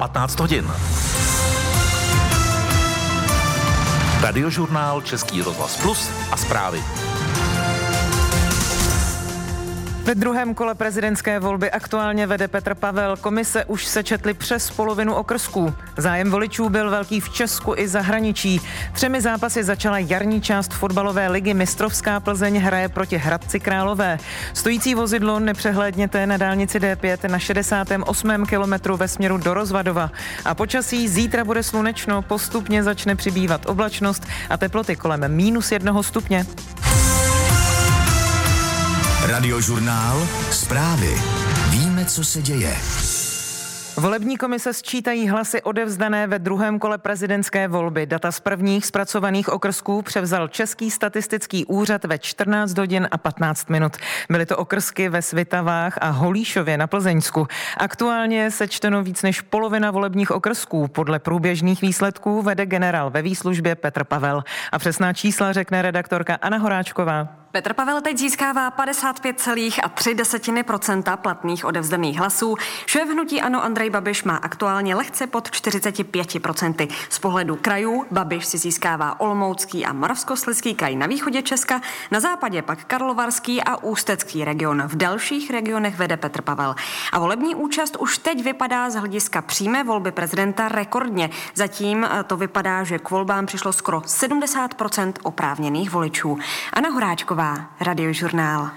[0.00, 0.64] 15 hodin.
[4.20, 7.09] Radiožurnál Český rozhlas Plus a zprávy.
[10.10, 13.16] Ve druhém kole prezidentské volby aktuálně vede Petr Pavel.
[13.16, 15.74] Komise už se četly přes polovinu okrsků.
[15.96, 18.60] Zájem voličů byl velký v Česku i zahraničí.
[18.92, 21.54] Třemi zápasy začala jarní část fotbalové ligy.
[21.54, 24.18] Mistrovská Plzeň hraje proti Hradci Králové.
[24.54, 28.46] Stojící vozidlo nepřehlédněte na dálnici D5 na 68.
[28.46, 30.10] kilometru ve směru do Rozvadova.
[30.44, 36.46] A počasí zítra bude slunečno, postupně začne přibývat oblačnost a teploty kolem minus jednoho stupně.
[39.30, 40.26] Radiožurnál.
[40.50, 41.14] Zprávy.
[41.70, 42.76] Víme, co se děje.
[43.96, 48.06] Volební komise sčítají hlasy odevzdané ve druhém kole prezidentské volby.
[48.06, 53.96] Data z prvních zpracovaných okrsků převzal Český statistický úřad ve 14 hodin a 15 minut.
[54.30, 57.46] Byly to okrsky ve Svitavách a Holíšově na Plzeňsku.
[57.76, 60.88] Aktuálně se čteno víc než polovina volebních okrsků.
[60.88, 64.44] Podle průběžných výsledků vede generál ve výslužbě Petr Pavel.
[64.72, 67.28] A přesná čísla řekne redaktorka Anna Horáčková.
[67.52, 72.56] Petr Pavel teď získává 55,3 procenta platných odevzdaných hlasů.
[72.86, 76.88] Šéf hnutí Ano Andrej Babiš má aktuálně lehce pod 45 procenty.
[77.08, 82.62] Z pohledu krajů Babiš si získává Olomoucký a Moravskoslezský kraj na východě Česka, na západě
[82.62, 84.82] pak Karlovarský a Ústecký region.
[84.86, 86.74] V dalších regionech vede Petr Pavel.
[87.12, 91.30] A volební účast už teď vypadá z hlediska přímé volby prezidenta rekordně.
[91.54, 96.38] Zatím eh, to vypadá, že k volbám přišlo skoro 70% oprávněných voličů.
[96.72, 98.70] Anna Horáčková Pavlová, Radiožurnál.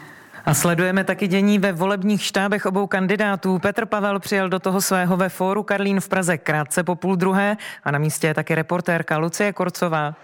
[0.46, 3.60] A sledujeme taky dění ve volebních štábech obou kandidátů.
[3.60, 7.58] Petr Pavel přijel do toho svého ve fóru Karlín v Praze krátce po půl druhé
[7.84, 10.16] a na místě je taky reportérka Lucie Korcová.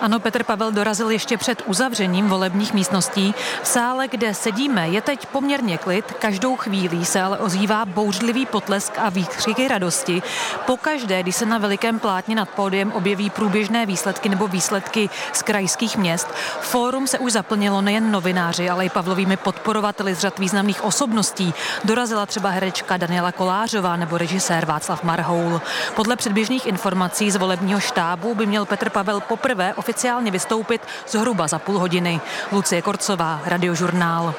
[0.00, 3.34] Ano, Petr Pavel dorazil ještě před uzavřením volebních místností.
[3.62, 6.12] V sále, kde sedíme, je teď poměrně klid.
[6.12, 10.22] Každou chvíli se ale ozývá bouřlivý potlesk a výkřiky radosti.
[10.66, 15.96] Pokaždé, když se na velikém plátně nad pódiem objeví průběžné výsledky nebo výsledky z krajských
[15.96, 16.28] měst,
[16.60, 21.54] fórum se už zaplnilo nejen novináři, ale i Pavlovými podporovateli z řad významných osobností.
[21.84, 25.60] Dorazila třeba herečka Daniela Kolářová nebo režisér Václav Marhoul.
[25.94, 29.89] Podle předběžných informací z volebního štábu by měl Petr Pavel poprvé oficiálně
[30.30, 32.20] vystoupit zhruba za půl hodiny.
[32.52, 34.34] Lucie Korcová, Radiožurnál.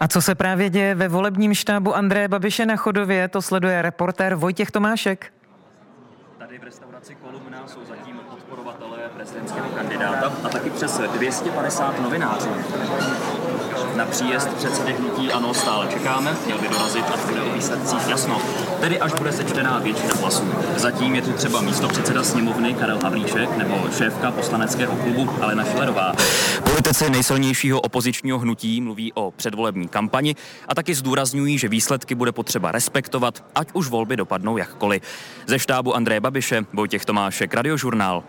[0.00, 4.34] A co se právě děje ve volebním štábu Andreje Babiše na Chodově, to sleduje reportér
[4.34, 5.32] Vojtěch Tomášek.
[6.38, 8.20] Tady v restauraci Kolumna jsou zatím
[9.40, 12.50] prezidentského kandidáta a taky přes 250 novinářů
[13.96, 18.42] na příjezd předsedy hnutí ANO stále čekáme, měl by dorazit, až bude o výsledcích jasno.
[18.80, 20.54] Tedy až bude sečtená většina hlasů.
[20.76, 26.12] Zatím je tu třeba místo předseda sněmovny Karel Havlíček nebo šéfka poslaneckého klubu Alena Šilerová.
[26.64, 30.36] Politici nejsilnějšího opozičního hnutí mluví o předvolební kampani
[30.68, 35.02] a taky zdůrazňují, že výsledky bude potřeba respektovat, ať už volby dopadnou jakkoliv.
[35.46, 38.24] Ze štábu Andreje Babiše, Vojtěch Tomášek, Radiožurnál.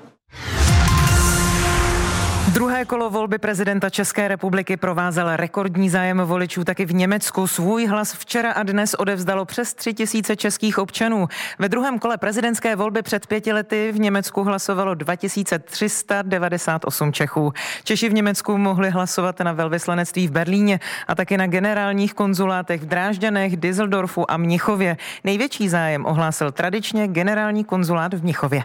[2.53, 7.47] Druhé kolo volby prezidenta České republiky provázel rekordní zájem voličů taky v Německu.
[7.47, 11.27] Svůj hlas včera a dnes odevzdalo přes tři tisíce českých občanů.
[11.59, 17.53] Ve druhém kole prezidentské volby před pěti lety v Německu hlasovalo 2398 Čechů.
[17.83, 22.85] Češi v Německu mohli hlasovat na velvyslanectví v Berlíně a taky na generálních konzulátech v
[22.85, 24.97] Drážďanech, Düsseldorfu a Mnichově.
[25.23, 28.63] Největší zájem ohlásil tradičně generální konzulát v Mnichově.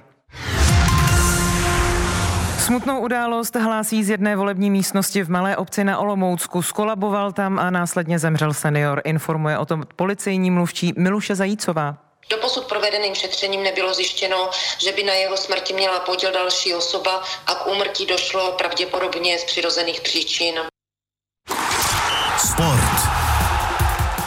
[2.67, 6.63] Smutnou událost hlásí z jedné volební místnosti v malé obci na Olomoucku.
[6.63, 9.03] Skolaboval tam a následně zemřel senior.
[9.05, 11.97] Informuje o tom policejní mluvčí Miluše Zajícová.
[12.31, 17.55] Doposud provedeným šetřením nebylo zjištěno, že by na jeho smrti měla podíl další osoba a
[17.55, 20.55] k úmrtí došlo pravděpodobně z přirozených příčin.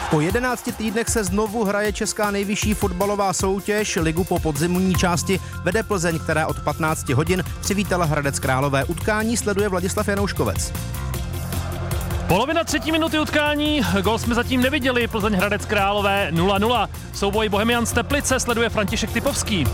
[0.10, 3.96] Po 11 týdnech se znovu hraje česká nejvyšší fotbalová soutěž.
[3.96, 8.84] Ligu po podzimní části vede Plzeň, která od 15 hodin přivítala Hradec Králové.
[8.84, 10.74] Utkání sleduje Vladislav Janouškovec.
[12.28, 16.90] Polovina třetí minuty utkání, gol jsme zatím neviděli, Plzeň Hradec Králové 0-0.
[17.14, 19.68] Souboj Bohemian z Teplice sleduje František Typovský.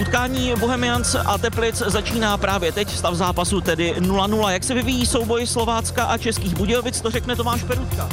[0.00, 4.48] Utkání Bohemians a Teplic začíná právě teď, stav zápasu tedy 0-0.
[4.48, 8.08] Jak se vyvíjí souboj Slovácka a Českých Budějovic, to řekne Tomáš Perutka.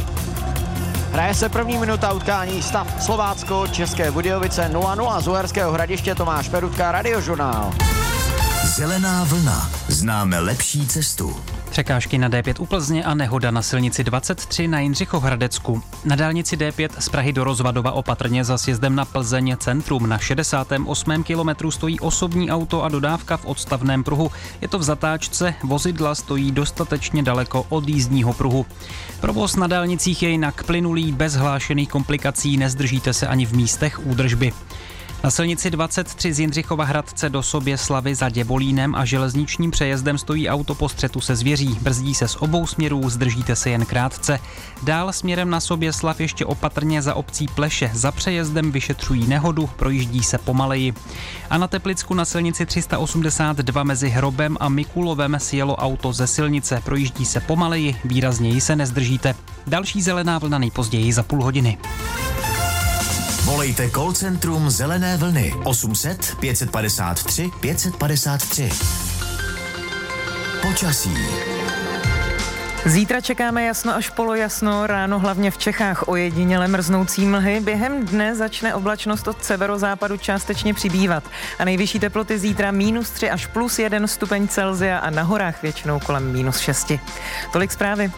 [1.14, 6.92] Hraje se první minuta utkání stav Slovácko, České Budějovice 0-0 z Uherského hradiště Tomáš Perutka,
[6.92, 7.74] Radiožurnál.
[8.64, 9.70] Zelená vlna.
[9.88, 11.36] Známe lepší cestu.
[11.74, 15.82] Překážky na D5 u Plzně a nehoda na silnici 23 na Jindřichohradecku.
[16.06, 20.10] Na dálnici D5 z Prahy do Rozvadova opatrně za sjezdem na Plzeň centrum.
[20.10, 21.24] Na 68.
[21.24, 24.32] kilometru stojí osobní auto a dodávka v odstavném pruhu.
[24.62, 28.66] Je to v zatáčce, vozidla stojí dostatečně daleko od jízdního pruhu.
[29.22, 34.54] Provoz na dálnicích je jinak plynulý, bez hlášených komplikací, nezdržíte se ani v místech údržby.
[35.24, 40.50] Na silnici 23 z Jindřichova Hradce do sobě slavy za Děvolínem a železničním přejezdem stojí
[40.50, 41.78] auto po střetu se zvěří.
[41.82, 44.40] Brzdí se z obou směrů, zdržíte se jen krátce.
[44.84, 47.92] Dál směrem na sobě slav ještě opatrně za obcí Pleše.
[47.94, 50.94] Za přejezdem vyšetřují nehodu, projíždí se pomaleji.
[51.50, 56.82] A na Teplicku na silnici 382 mezi Hrobem a Mikulovem sjelo auto ze silnice.
[56.86, 59.36] Projíždí se pomaleji, výrazněji se nezdržíte.
[59.68, 61.78] Další zelená vlna nejpozději za půl hodiny.
[63.44, 68.70] Volejte call centrum Zelené vlny 800 553 553.
[70.62, 71.18] Počasí.
[72.86, 77.60] Zítra čekáme jasno až polojasno, ráno hlavně v Čechách ojediněle mrznoucí mlhy.
[77.60, 81.24] Během dne začne oblačnost od severozápadu částečně přibývat
[81.60, 86.00] a nejvyšší teploty zítra minus 3 až plus 1 stupeň Celzia a na horách většinou
[86.00, 86.92] kolem minus 6.
[87.52, 88.12] Tolik zprávy.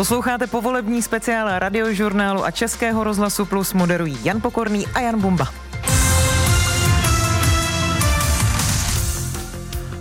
[0.00, 5.48] Posloucháte povolební speciál radiožurnálu a Českého rozhlasu Plus moderují Jan Pokorný a Jan Bumba.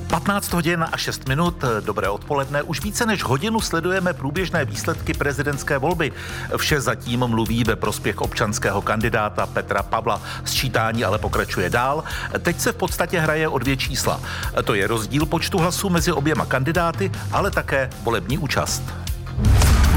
[0.07, 2.63] 15 hodin a 6 minut, dobré odpoledne.
[2.63, 6.11] Už více než hodinu sledujeme průběžné výsledky prezidentské volby.
[6.57, 10.21] Vše zatím mluví ve prospěch občanského kandidáta Petra Pavla.
[10.45, 12.03] Sčítání ale pokračuje dál.
[12.39, 14.21] Teď se v podstatě hraje o dvě čísla.
[14.63, 18.83] To je rozdíl počtu hlasů mezi oběma kandidáty, ale také volební účast.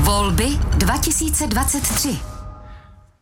[0.03, 0.47] Volby
[0.77, 2.19] 2023.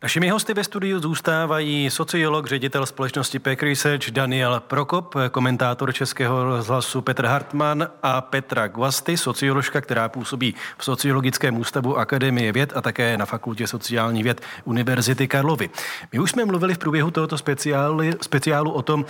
[0.03, 7.01] Našimi hosty ve studiu zůstávají sociolog, ředitel společnosti Peck Research Daniel Prokop, komentátor Českého rozhlasu
[7.01, 13.17] Petr Hartmann a Petra Guasty, socioložka, která působí v Sociologickém ústavu Akademie věd a také
[13.17, 15.69] na Fakultě sociálních věd Univerzity Karlovy.
[16.13, 19.05] My už jsme mluvili v průběhu tohoto speciálu, speciálu o tom,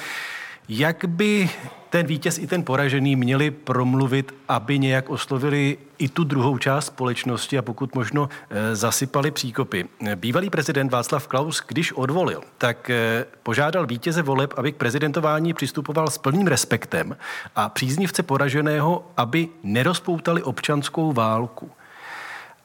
[0.70, 1.50] jak by
[1.90, 7.58] ten vítěz i ten poražený měli promluvit, aby nějak oslovili i tu druhou část společnosti
[7.58, 9.88] a pokud možno eh, zasypali příkopy.
[10.16, 16.08] Bývalý prezident Václav Klaus, když odvolil, tak eh, požádal vítěze voleb, aby k prezidentování přistupoval
[16.08, 17.18] s plným respektem
[17.56, 21.72] a příznivce poraženého, aby nerozpoutali občanskou válku.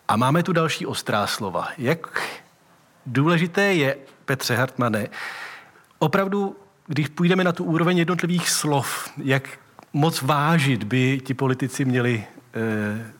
[0.09, 1.69] A máme tu další ostrá slova.
[1.79, 2.23] Jak
[3.07, 5.09] důležité je, Petře Hartmane,
[5.99, 9.49] opravdu když půjdeme na tu úroveň jednotlivých slov, jak
[9.93, 12.25] moc vážit by ti politici měli
[12.55, 13.17] e,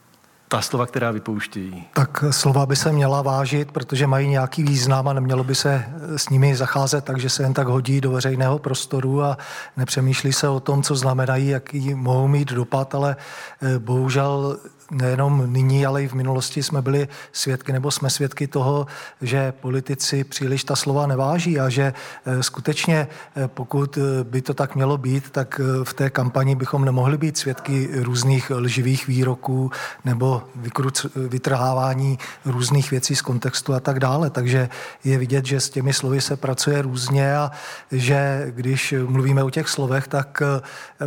[0.49, 1.85] ta slova, která vypouštějí?
[1.95, 5.85] Tak slova by se měla vážit, protože mají nějaký význam a nemělo by se
[6.17, 9.39] s nimi zacházet tak, že se jen tak hodí do veřejného prostoru a
[9.77, 13.17] nepřemýšlí se o tom, co znamenají, jaký mohou mít dopad, ale
[13.63, 14.59] eh, bohužel
[14.91, 18.87] nejenom nyní, ale i v minulosti jsme byli svědky nebo jsme svědky toho,
[19.23, 21.93] že politici příliš ta slova neváží a že
[22.27, 26.85] eh, skutečně, eh, pokud eh, by to tak mělo být, tak v té kampani bychom
[26.85, 29.71] nemohli být svědky různých lživých výroků
[30.05, 34.31] nebo vykruc, vytrhávání různých věcí z kontextu a tak dále.
[34.31, 34.69] Takže
[35.05, 37.51] je vidět, že s těmi slovy se pracuje různě a
[37.93, 40.43] že když mluvíme o těch slovech, tak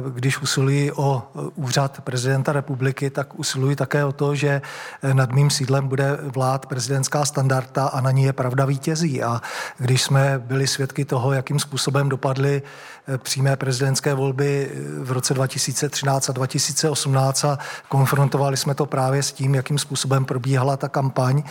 [0.09, 1.23] když usilují o
[1.55, 4.62] úřad prezidenta republiky, tak usilují usiluji také o to, že
[5.01, 9.24] eh, nad mým sídlem bude vlád prezidentská standarda a na ní je pravda vítězí.
[9.24, 9.42] A
[9.77, 15.33] když jsme byli svědky toho, jakým způsobem dopadly eh, přímé prezidentské volby eh, v roce
[15.33, 21.44] 2013 a 2018 a konfrontovali jsme to právě s tím, jakým způsobem probíhala ta kampaň,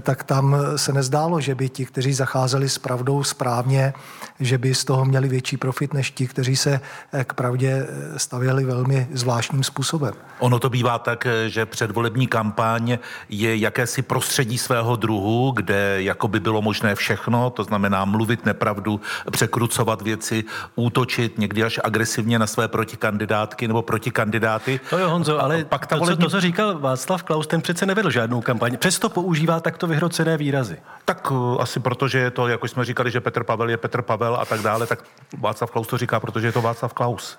[0.00, 3.92] tak tam se nezdálo, že by ti, kteří zacházeli s pravdou správně,
[4.40, 6.80] že by z toho měli větší profit než ti, kteří se
[7.24, 7.86] k pravdě
[8.16, 10.14] stavěli velmi zvláštním způsobem.
[10.38, 16.28] Ono to bývá tak, že že předvolební kampaň je jakési prostředí svého druhu, kde jako
[16.28, 19.00] by bylo možné všechno, to znamená mluvit nepravdu,
[19.30, 24.80] překrucovat věci, útočit někdy až agresivně na své protikandidátky nebo protikandidáty.
[24.90, 26.24] To je Honzo, ale pak ta to, volební...
[26.24, 28.76] co, to, co říkal Václav Klaus, ten přece nevedl žádnou kampaň.
[28.76, 30.76] Přesto používá takto vyhrocené výrazy.
[31.04, 34.36] Tak uh, asi protože je to, jako jsme říkali, že Petr Pavel je Petr Pavel
[34.36, 35.04] a tak dále, tak
[35.38, 37.38] Václav Klaus to říká, protože je to Václav Klaus.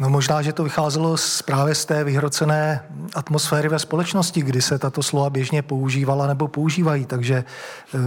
[0.00, 4.78] No možná, že to vycházelo z, právě z té vyhrocené atmosféry ve společnosti, kdy se
[4.78, 7.44] tato slova běžně používala nebo používají, takže e,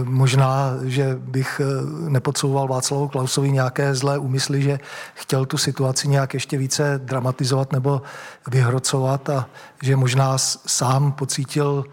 [0.04, 1.64] možná, že bych e,
[2.10, 4.78] nepodsouval Václavu Klausovi nějaké zlé úmysly, že
[5.14, 8.02] chtěl tu situaci nějak ještě více dramatizovat nebo
[8.50, 9.46] vyhrocovat a
[9.82, 11.84] že možná sám pocítil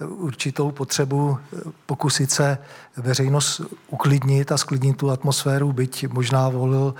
[0.00, 2.58] určitou potřebu eh, pokusit se
[2.96, 6.94] veřejnost uklidnit a sklidnit tu atmosféru, byť možná volil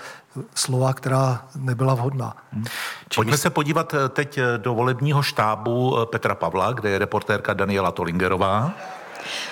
[0.54, 2.36] slova, která nebyla vhodná.
[2.52, 2.64] Hmm.
[3.14, 7.90] Pojďme se podívat eh, teď eh, do volebního štábu Petra Pavla, kde je reportérka Daniela
[7.90, 8.72] Tolingerová.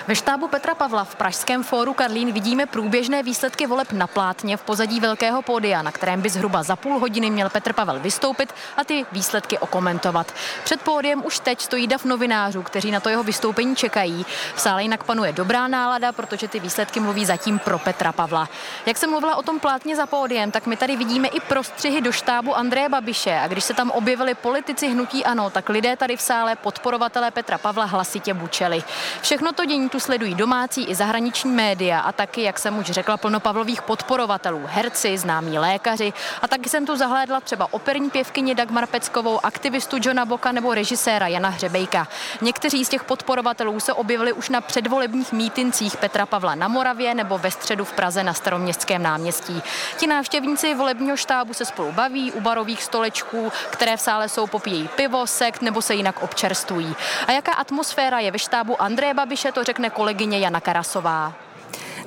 [0.07, 4.61] Ve štábu Petra Pavla v Pražském fóru Karlín vidíme průběžné výsledky voleb na plátně v
[4.61, 8.83] pozadí velkého pódia, na kterém by zhruba za půl hodiny měl Petr Pavel vystoupit a
[8.83, 10.33] ty výsledky okomentovat.
[10.63, 14.25] Před pódiem už teď stojí dav novinářů, kteří na to jeho vystoupení čekají.
[14.55, 18.49] V sále jinak panuje dobrá nálada, protože ty výsledky mluví zatím pro Petra Pavla.
[18.85, 22.11] Jak jsem mluvila o tom plátně za pódiem, tak my tady vidíme i prostřihy do
[22.11, 23.39] štábu Andreje Babiše.
[23.39, 27.57] A když se tam objevili politici hnutí ANO, tak lidé tady v sále podporovatelé Petra
[27.57, 28.83] Pavla hlasitě bučeli.
[29.21, 33.17] Všechno to dění tu sledují domácí i zahraniční média a taky, jak jsem už řekla,
[33.17, 36.13] plno Pavlových podporovatelů, herci, známí lékaři.
[36.41, 41.27] A taky jsem tu zahlédla třeba operní pěvkyni Dagmar Peckovou, aktivistu Johna Boka nebo režiséra
[41.27, 42.07] Jana Hřebejka.
[42.41, 47.37] Někteří z těch podporovatelů se objevili už na předvolebních mítincích Petra Pavla na Moravě nebo
[47.37, 49.61] ve středu v Praze na staroměstském náměstí.
[49.97, 54.87] Ti návštěvníci volebního štábu se spolu baví u barových stolečků, které v sále jsou, popíjejí
[54.87, 56.95] pivo, sekt nebo se jinak občerstvují.
[57.27, 61.33] A jaká atmosféra je ve štábu Andreje Babiše, to řekne kolegyně Jana Karasová.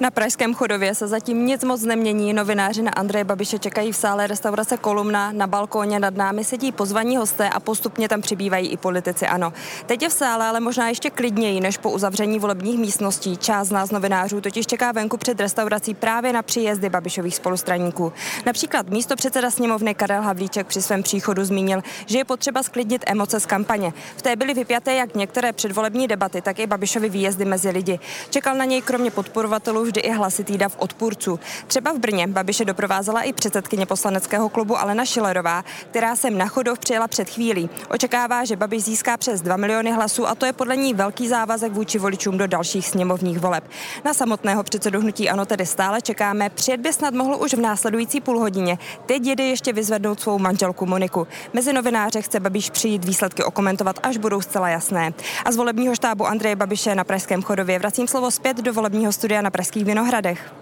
[0.01, 2.33] Na Pražském chodově se zatím nic moc nemění.
[2.33, 5.33] Novináři na Andreje Babiše čekají v sále restaurace Kolumna.
[5.33, 9.27] Na balkóně nad námi sedí pozvaní hosté a postupně tam přibývají i politici.
[9.27, 9.53] Ano,
[9.87, 13.37] teď je v sále, ale možná ještě klidněji než po uzavření volebních místností.
[13.37, 18.13] Část z nás novinářů totiž čeká venku před restaurací právě na příjezdy Babišových spolustraníků.
[18.47, 23.41] Například místo předseda sněmovny Karel Havlíček při svém příchodu zmínil, že je potřeba sklidnit emoce
[23.41, 23.93] z kampaně.
[24.17, 28.01] V té byly vypjaté jak některé předvolební debaty, tak i Babišovi výjezdy mezi lidi.
[28.31, 31.41] Čekal na něj kromě podporovatelů vždy i hlasitý dav odpůrců.
[31.67, 36.79] Třeba v Brně Babiše doprovázela i předsedkyně poslaneckého klubu Alena Šilerová, která sem na Chodov
[36.79, 37.71] přijela před chvílí.
[37.91, 41.73] Očekává, že Babiš získá přes 2 miliony hlasů a to je podle ní velký závazek
[41.73, 43.65] vůči voličům do dalších sněmovních voleb.
[44.05, 46.51] Na samotného předsedu hnutí ano tedy stále čekáme.
[46.51, 48.79] Přijet by snad mohl už v následující půlhodině.
[49.07, 51.27] Teď jede ještě vyzvednout svou manželku Moniku.
[51.53, 55.13] Mezi novináře chce Babiš přijít výsledky okomentovat, až budou zcela jasné.
[55.45, 59.43] A z volebního štábu Andreje Babiše na Pražském chodově vracím slovo zpět do volebního studia
[59.43, 60.55] na Pražských Vinohradech.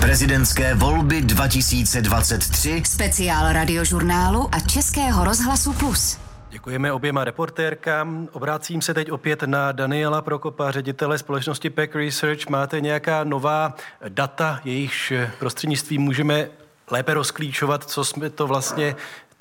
[0.00, 2.82] Prezidentské volby 2023.
[2.86, 6.18] Speciál radiožurnálu a Českého rozhlasu Plus.
[6.50, 8.28] Děkujeme oběma reportérkám.
[8.32, 12.48] Obrácím se teď opět na Daniela Prokopa, ředitele společnosti Pack Research.
[12.48, 13.74] Máte nějaká nová
[14.08, 16.48] data, jejichž prostřednictvím můžeme
[16.90, 18.96] lépe rozklíčovat, co jsme to vlastně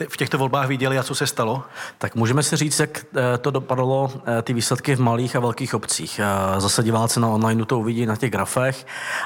[0.09, 1.63] v těchto volbách viděli a co se stalo?
[1.97, 5.73] Tak můžeme si říct, jak eh, to dopadlo, eh, ty výsledky v malých a velkých
[5.73, 6.19] obcích.
[6.23, 8.85] Eh, zase diváci na online to uvidí na těch grafech,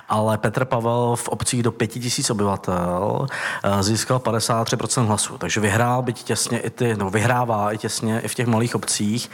[0.10, 3.28] ale Petr Pavel v obcích do 5000 obyvatel
[3.80, 8.36] získal 53% hlasů, takže vyhrál byť těsně i ty, no vyhrává i těsně i v
[8.36, 9.32] těch malých obcích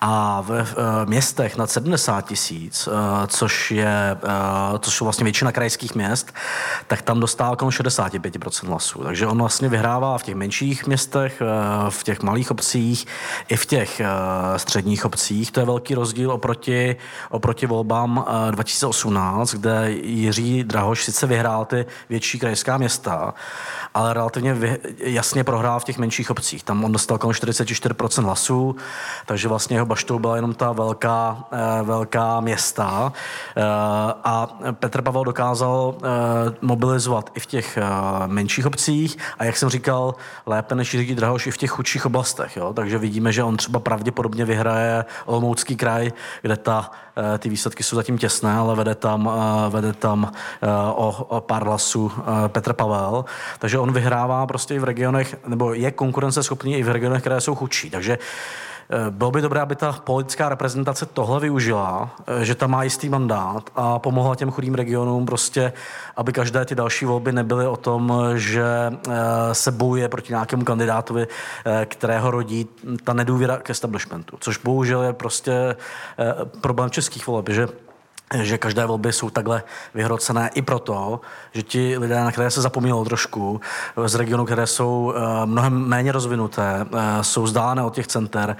[0.00, 2.88] a v městech nad 70 tisíc,
[3.26, 4.16] což je,
[4.78, 6.34] což jsou vlastně většina krajských měst,
[6.86, 9.02] tak tam dostává kolem 65% hlasů.
[9.02, 13.06] Takže on vlastně vyhrává v těch menších velkých městech, eh, v těch malých obcích,
[13.48, 14.06] i v těch eh,
[14.58, 15.50] středních obcích.
[15.50, 16.96] To je velký rozdíl oproti,
[17.30, 23.34] oproti volbám 2018, eh, kde Jiří Drahoš sice vyhrál ty větší krajská města,
[23.94, 26.62] ale relativně vy, jasně prohrál v těch menších obcích.
[26.62, 28.76] Tam on dostal kolem 44% hlasů,
[29.26, 31.44] takže vlastně jeho baštou byla jenom ta velká,
[31.82, 33.12] velká města.
[34.24, 35.94] A Petr Pavel dokázal
[36.60, 37.78] mobilizovat i v těch
[38.26, 40.14] menších obcích a jak jsem říkal,
[40.46, 42.56] lépe než Jiří Drahoš i v těch chudších oblastech.
[42.56, 42.72] Jo?
[42.72, 46.90] Takže vidíme, že on třeba pravděpodobně vyhraje Olomoucký kraj, kde ta,
[47.34, 50.32] eh, ty výsledky jsou zatím těsné, ale vede tam, eh, vede tam
[50.62, 52.12] eh, o, o pár hlasů
[52.48, 53.24] Petr Pavel.
[53.58, 57.54] Takže on vyhrává prostě i v regionech, nebo je konkurenceschopný i v regionech, které jsou
[57.54, 57.90] chudší.
[57.90, 58.18] Takže
[58.92, 63.08] Eh, bylo by dobré, aby ta politická reprezentace tohle využila, eh, že tam má jistý
[63.08, 65.72] mandát a pomohla těm chudým regionům prostě,
[66.16, 71.26] aby každé ty další volby nebyly o tom, že eh, se bojuje proti nějakému kandidátovi,
[71.84, 72.68] kterého rodí
[73.04, 75.76] ta nedůvěra k establishmentu, což bohužel je prostě
[76.60, 77.68] problém českých voleb, že
[78.34, 79.62] že každé volby jsou takhle
[79.94, 81.20] vyhrocené i proto,
[81.52, 83.60] že ti lidé, na které se zapomnělo trošku,
[84.06, 88.56] z regionů, které jsou uh, mnohem méně rozvinuté, uh, jsou vzdálené od těch center,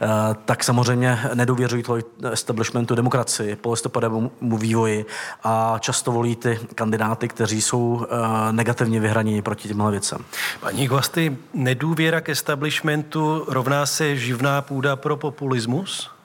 [0.00, 0.08] uh,
[0.44, 1.98] tak samozřejmě nedůvěřují toho
[2.32, 5.06] establishmentu demokracii, polistopadovému vývoji
[5.44, 8.06] a často volí ty kandidáty, kteří jsou
[8.50, 10.24] negativně vyhraní proti těmhle věcem.
[10.60, 16.15] Paní Gvasty, nedůvěra k establishmentu rovná se živná půda pro populismus?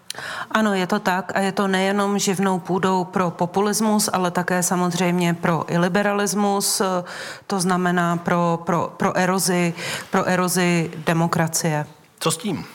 [0.51, 5.33] Ano, je to tak a je to nejenom živnou půdou pro populismus, ale také samozřejmě
[5.33, 6.81] pro iliberalismus,
[7.47, 9.73] to znamená pro, pro, pro, erozi,
[10.09, 11.85] pro erozi demokracie.
[12.19, 12.65] Co s tím?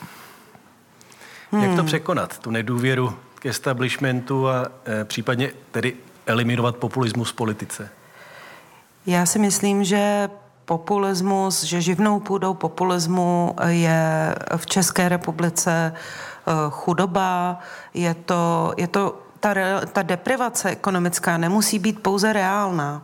[1.51, 1.63] Hmm.
[1.63, 1.85] Jak to hmm.
[1.85, 5.93] překonat, tu nedůvěru k establishmentu a e, případně tedy
[6.25, 7.89] eliminovat populismus v politice?
[9.05, 10.29] Já si myslím, že
[10.65, 15.93] populismus, že živnou půdou populismu je v České republice
[16.69, 17.59] chudoba,
[17.93, 19.53] je to, je to ta,
[19.91, 23.01] ta deprivace ekonomická nemusí být pouze reálná.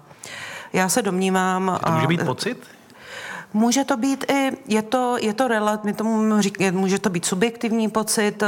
[0.74, 1.80] Já se domnívám...
[1.86, 2.58] To může být pocit?
[3.54, 7.90] Může to být i, je to, je to relat, my tomu může to být subjektivní
[7.90, 8.44] pocit,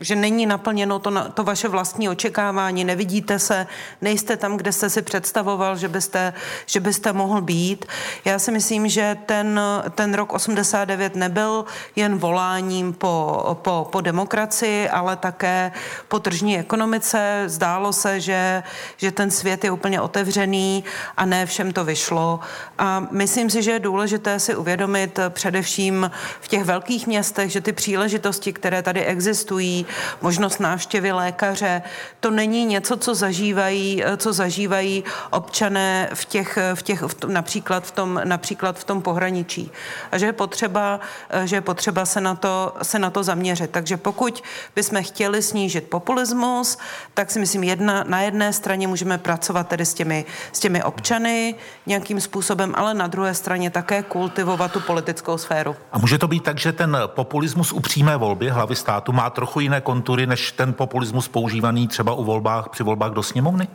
[0.00, 3.66] že není naplněno to, to vaše vlastní očekávání, nevidíte se,
[4.00, 6.32] nejste tam, kde jste si představoval, že byste,
[6.66, 7.86] že byste mohl být.
[8.24, 9.60] Já si myslím, že ten,
[9.94, 11.64] ten rok 89 nebyl
[11.96, 15.72] jen voláním po, po, po demokracii, ale také
[16.08, 17.42] po tržní ekonomice.
[17.46, 18.62] Zdálo se, že,
[18.96, 20.84] že ten svět je úplně otevřený
[21.16, 22.40] a ne všem to vyšlo.
[22.78, 27.72] A myslím si, že je důležité si uvědomit především v těch velkých městech, že ty
[27.72, 29.86] příležitosti, které tady existují,
[30.20, 31.82] možnost návštěvy lékaře.
[32.20, 37.86] To není něco, co zažívají, co zažívají občané v těch, v těch v tom, například,
[37.86, 39.70] v tom, například v tom pohraničí.
[40.12, 41.00] A že je potřeba,
[41.44, 43.70] že je potřeba se, na to, se na to zaměřit.
[43.70, 44.42] Takže pokud
[44.76, 46.78] bychom chtěli snížit populismus,
[47.14, 51.54] tak si myslím, jedna, na jedné straně můžeme pracovat tedy s těmi, s těmi občany
[51.86, 55.76] nějakým způsobem, ale na druhé straně také kultivovat tu politickou sféru.
[55.92, 59.60] A může to být tak, že ten populismus u přímé volby hlavy státu má trochu
[59.60, 63.68] jiné kontury než ten populismus používaný třeba u volbách, při volbách do sněmovny?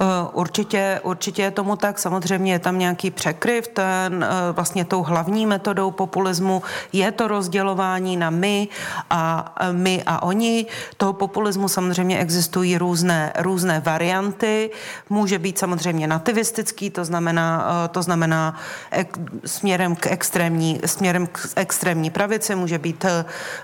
[0.00, 1.98] Eh, určitě, určitě je tomu tak.
[1.98, 3.68] Samozřejmě je tam nějaký překryv.
[3.68, 8.68] Ten eh, vlastně tou hlavní metodou populismu je to rozdělování na my
[9.10, 10.66] a eh, my a oni.
[10.96, 14.70] Toho populismu samozřejmě existují různé, různé varianty.
[15.10, 18.56] Může být samozřejmě nativistický, to znamená, to znamená
[18.90, 23.06] ek, směrem k extrémní, směrem k extrémní pravici, může být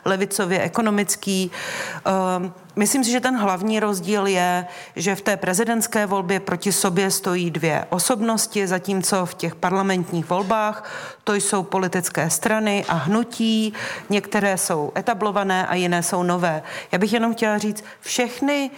[0.05, 1.51] levicově ekonomický.
[2.77, 7.51] Myslím si, že ten hlavní rozdíl je, že v té prezidentské volbě proti sobě stojí
[7.51, 10.91] dvě osobnosti, zatímco v těch parlamentních volbách
[11.25, 13.73] to jsou politické strany a hnutí,
[14.11, 16.63] některé jsou etablované a jiné jsou nové.
[16.93, 18.71] Já bych jenom chtěla říct, všechny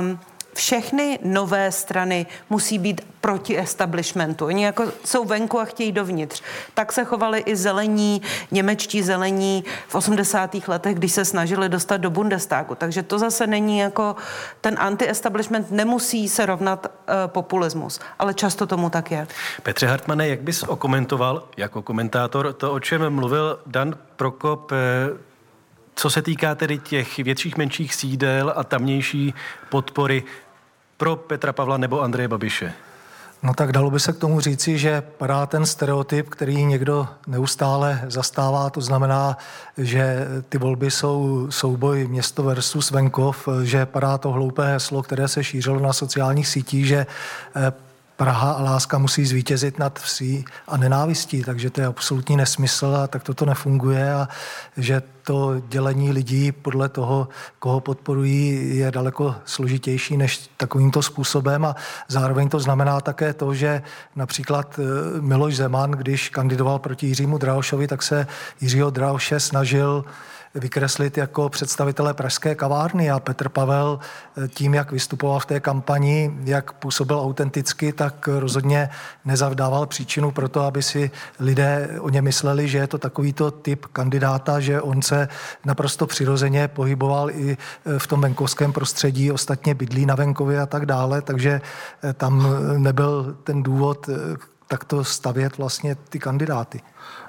[0.00, 0.18] um,
[0.56, 4.46] všechny nové strany musí být proti establishmentu.
[4.46, 6.42] Oni jako jsou venku a chtějí dovnitř.
[6.74, 10.68] Tak se chovali i zelení, němečtí zelení v 80.
[10.68, 12.74] letech, když se snažili dostat do Bundestagu.
[12.74, 14.16] Takže to zase není jako
[14.60, 19.26] ten anti-establishment nemusí se rovnat uh, populismus, ale často tomu tak je.
[19.62, 24.76] Petře Hartmane, jak bys okomentoval jako komentátor to, o čem mluvil Dan Prokop, eh,
[25.94, 29.34] co se týká tedy těch větších, menších sídel a tamnější
[29.68, 30.24] podpory
[30.96, 32.72] pro Petra Pavla nebo Andreje Babiše?
[33.42, 38.00] No tak dalo by se k tomu říci, že padá ten stereotyp, který někdo neustále
[38.08, 39.38] zastává, to znamená,
[39.78, 45.44] že ty volby jsou souboj město versus venkov, že padá to hloupé heslo, které se
[45.44, 47.06] šířilo na sociálních sítích, že
[47.56, 47.72] eh,
[48.16, 53.06] Praha a láska musí zvítězit nad vsí a nenávistí, takže to je absolutní nesmysl a
[53.06, 54.28] tak toto nefunguje a
[54.76, 61.76] že to dělení lidí podle toho, koho podporují, je daleko složitější než takovýmto způsobem a
[62.08, 63.82] zároveň to znamená také to, že
[64.16, 68.26] například eh, Miloš Zeman, když kandidoval proti Jiřímu Drahošovi, tak se
[68.60, 70.04] Jiřího Drahoše snažil
[70.56, 73.98] vykreslit jako představitelé pražské kavárny a Petr Pavel
[74.44, 78.88] eh, tím, jak vystupoval v té kampani, jak působil autenticky, tak rozhodně
[79.24, 83.86] nezavdával příčinu pro to, aby si lidé o ně mysleli, že je to takovýto typ
[83.86, 85.28] kandidáta, že on se
[85.64, 90.86] naprosto přirozeně pohyboval i eh, v tom venkovském prostředí, ostatně bydlí na venkově a tak
[90.86, 91.60] dále, takže
[92.04, 94.08] eh, tam nebyl ten důvod
[94.68, 96.80] takto stavět vlastně ty kandidáty.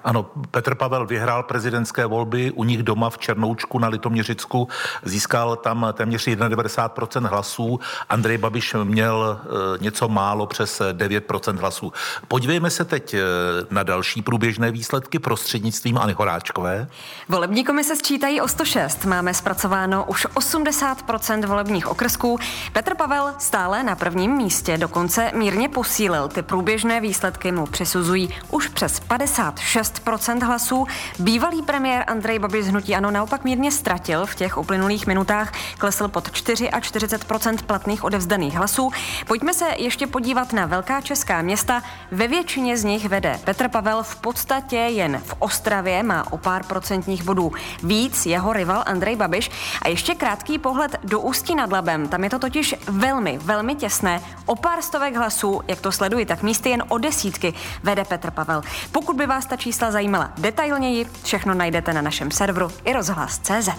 [0.07, 4.67] Ano, Petr Pavel vyhrál prezidentské volby u nich doma v Černoučku na Litoměřicku,
[5.03, 11.93] získal tam téměř 91% hlasů, Andrej Babiš měl eh, něco málo přes 9% hlasů.
[12.27, 13.21] Podívejme se teď eh,
[13.69, 16.87] na další průběžné výsledky prostřednictvím Ani Horáčkové.
[17.29, 22.39] Volební komise sčítají o 106, máme zpracováno už 80% volebních okrsků.
[22.73, 26.27] Petr Pavel stále na prvním místě, dokonce mírně posílil.
[26.27, 30.85] Ty průběžné výsledky mu přisuzují už přes 56 6% hlasů.
[31.19, 36.07] Bývalý premiér Andrej Babiš z Hnutí Ano naopak mírně ztratil v těch uplynulých minutách, klesl
[36.07, 38.91] pod 4 a 40% platných odevzdaných hlasů.
[39.27, 41.83] Pojďme se ještě podívat na velká česká města.
[42.11, 46.63] Ve většině z nich vede Petr Pavel v podstatě jen v Ostravě, má o pár
[46.63, 47.51] procentních bodů
[47.83, 49.51] víc jeho rival Andrej Babiš.
[49.81, 52.07] A ještě krátký pohled do Ústí nad Labem.
[52.07, 54.21] Tam je to totiž velmi, velmi těsné.
[54.45, 58.61] O pár stovek hlasů, jak to sleduji, tak místy jen o desítky vede Petr Pavel.
[58.91, 63.69] Pokud by vás ta čísla zajímala detailněji, všechno najdete na našem serveru i rozhlas.cz.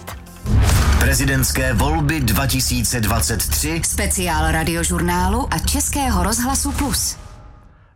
[0.99, 3.81] Prezidentské volby 2023.
[3.85, 7.17] Speciál radiožurnálu a Českého rozhlasu Plus.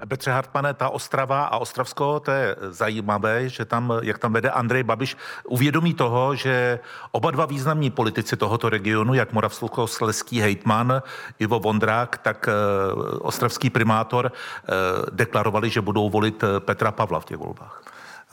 [0.07, 4.83] Petře Hartmane, ta Ostrava a Ostravsko, to je zajímavé, že tam, jak tam vede Andrej
[4.83, 6.79] Babiš, uvědomí toho, že
[7.11, 11.01] oba dva významní politici tohoto regionu, jak moravskosleský hejtman
[11.39, 12.51] Ivo Vondrák, tak eh,
[13.19, 14.71] ostravský primátor, eh,
[15.11, 17.81] deklarovali, že budou volit Petra Pavla v těch volbách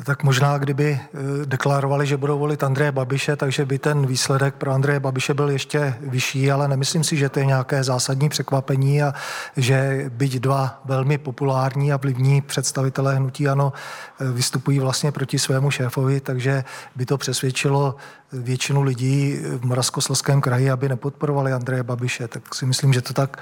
[0.04, 4.72] tak možná kdyby eh, deklarovali, že budou volit Andreje Babiše, takže by ten výsledek pro
[4.72, 9.14] Andreje Babiše byl ještě vyšší, ale nemyslím si, že to je nějaké zásadní překvapení a
[9.56, 13.72] že byť dva velmi populární a vlivní představitelé hnutí ano
[14.20, 16.64] eh, vystupují vlastně proti svému šéfovi, takže
[16.96, 17.94] by to přesvědčilo
[18.32, 23.36] většinu lidí v Moravskoslezském kraji, aby nepodporovali Andreje Babiše, tak si myslím, že to tak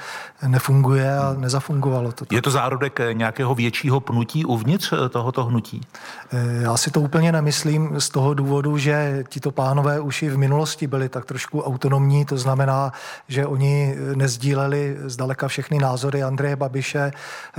[0.46, 2.24] nefunguje a nezafungovalo to.
[2.24, 2.32] Tak.
[2.32, 5.80] Je to zárodek nějakého většího pnutí uvnitř tohoto hnutí?
[6.38, 10.38] Eh, já si to úplně nemyslím z toho důvodu, že tito pánové už i v
[10.38, 12.92] minulosti byli tak trošku autonomní, to znamená,
[13.28, 17.10] že oni nezdíleli zdaleka všechny názory Andreje Babiše.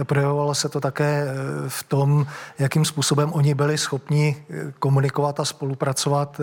[0.03, 1.33] Projevovalo se to také eh,
[1.67, 2.27] v tom,
[2.59, 6.41] jakým způsobem oni byli schopni eh, komunikovat a spolupracovat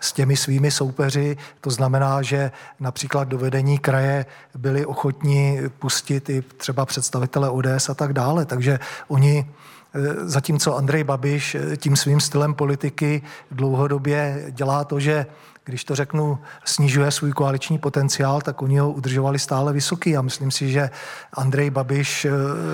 [0.00, 1.36] s těmi svými soupeři.
[1.60, 7.94] To znamená, že například do vedení kraje byli ochotní pustit i třeba představitele ODS a
[7.94, 8.44] tak dále.
[8.44, 9.79] Takže oni Eh,
[10.28, 15.26] zatímco Andrej Babiš eh, tím svým stylem politiky dlouhodobě dělá to, že
[15.70, 20.16] když to řeknu, snižuje svůj koaliční potenciál, tak oni ho udržovali stále vysoký.
[20.16, 20.90] A myslím si, že
[21.34, 22.30] Andrej Babiš eh,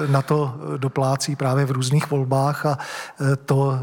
[0.08, 2.78] na to doplácí právě v různých volbách a
[3.44, 3.78] to,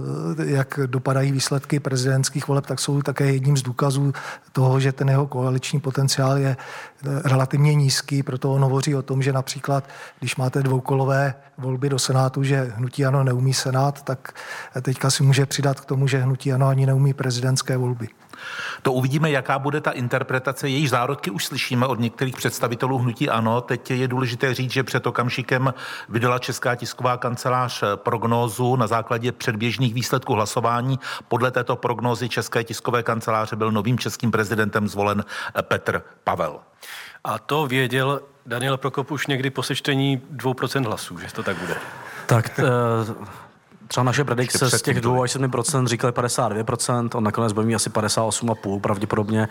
[0.45, 4.13] jak dopadají výsledky prezidentských voleb, tak jsou také jedním z důkazů
[4.52, 6.58] toho, že ten jeho koaliční potenciál je
[7.04, 12.43] relativně nízký, proto on hovoří o tom, že například, když máte dvoukolové volby do Senátu,
[12.43, 14.34] že hnutí ano neumí Senát, tak
[14.82, 18.08] teďka si může přidat k tomu, že hnutí ano ani neumí prezidentské volby.
[18.82, 20.69] To uvidíme, jaká bude ta interpretace.
[20.69, 23.62] Její zárodky už slyšíme od některých představitelů hnutí ANO.
[23.62, 25.73] Teď je důležité říct, že před okamžikem
[26.10, 30.99] vydala Česká tisková kancelář prognózu na základě předběžných výsledků hlasování.
[31.27, 35.23] Podle této prognózy České tiskové kanceláře byl novým českým prezidentem zvolen
[35.62, 36.60] Petr Pavel.
[37.23, 41.75] A to věděl Daniel Prokop už někdy po sečtení 2% hlasů, že to tak bude.
[42.25, 42.60] Tak
[43.88, 47.89] třeba naše predikce z těch 2 až 7% říkali 52%, on nakonec bude mít asi
[47.89, 49.48] 58,5 pravděpodobně,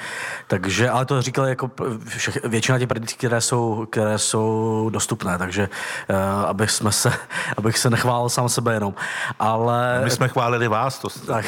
[0.47, 1.71] takže, ale to říkali jako
[2.07, 5.68] všech, většina těch predikcí, které jsou, které jsou dostupné, takže
[6.11, 6.16] uh,
[6.49, 7.12] abych, jsme se,
[7.57, 8.95] abych se nechválil sám sebe jenom,
[9.38, 10.01] ale...
[10.05, 11.09] My jsme chválili vás, to...
[11.27, 11.45] Tak,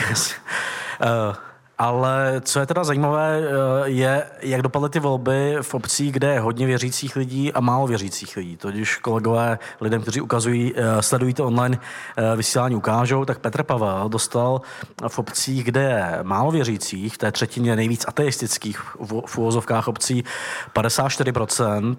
[1.00, 1.36] uh,
[1.78, 6.40] ale co je teda zajímavé, eh, je, jak dopadly ty volby v obcích, kde je
[6.40, 8.56] hodně věřících lidí a málo věřících lidí.
[8.56, 11.78] To, když kolegové lidem, kteří ukazují, eh, sledují to online
[12.16, 14.60] eh, vysílání, ukážou, tak Petr Pavel dostal
[15.08, 18.80] v obcích, kde je málo věřících, v té třetině nejvíc ateistických
[19.26, 20.24] v úvozovkách obcí
[20.72, 21.96] 54%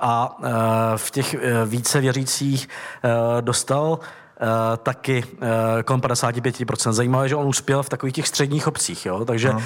[0.00, 0.36] a
[0.96, 2.68] v těch více věřících
[3.40, 3.98] dostal
[4.82, 5.48] taky uh,
[5.84, 6.92] kolem 55%.
[6.92, 9.24] Zajímavé, že on uspěl v takových těch středních obcích, jo?
[9.24, 9.60] takže uh,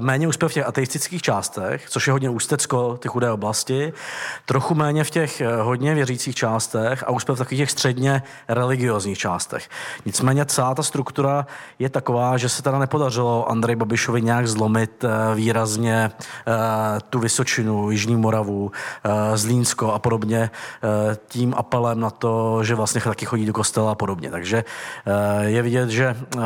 [0.00, 3.92] méně uspěl v těch ateistických částech, což je hodně ústecko, ty chudé oblasti,
[4.46, 9.68] trochu méně v těch hodně věřících částech a uspěl v takových těch středně religiozních částech.
[10.06, 11.46] Nicméně celá ta struktura
[11.78, 16.10] je taková, že se teda nepodařilo Andrej Babišovi nějak zlomit výrazně
[17.10, 18.70] tu Vysočinu, Jižní Moravu,
[19.34, 20.50] Zlínsko a podobně
[21.28, 24.30] tím apelem na to, že vlastně taky chodí do kostela a podobně podobně.
[24.30, 24.64] Takže
[25.06, 26.40] eh, je vidět, že eh,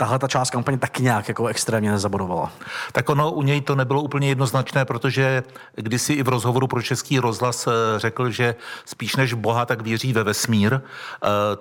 [0.00, 2.52] tahle ta část kampaně taky nějak jako extrémně nezabodovala.
[2.92, 5.42] Tak ono u něj to nebylo úplně jednoznačné, protože
[5.74, 10.12] kdysi i v rozhovoru pro Český rozhlas eh, řekl, že spíš než Boha tak věří
[10.12, 10.80] ve vesmír.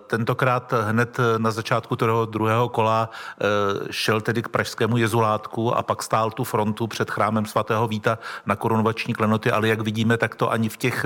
[0.08, 3.10] Tentokrát hned na začátku toho druhého kola
[3.92, 8.56] šel tedy k pražskému jezulátku a pak stál tu frontu před chrámem svatého Víta na
[8.56, 11.06] korunovační klenoty, ale jak vidíme, tak to ani v těch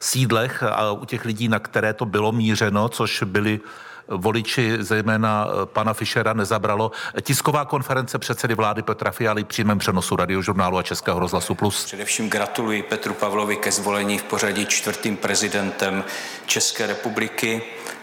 [0.00, 3.60] sídlech a u těch lidí, na které to bylo mířeno, což byli
[4.08, 6.90] voliči, zejména eh, pana Fischera, nezabralo.
[7.22, 11.84] Tisková konference předsedy vlády Petra Fialy přímém přenosu radiožurnálu a Českého rozhlasu Plus.
[11.84, 16.04] Především gratuluji Petru Pavlovi ke zvolení v pořadí čtvrtým prezidentem
[16.46, 17.62] České republiky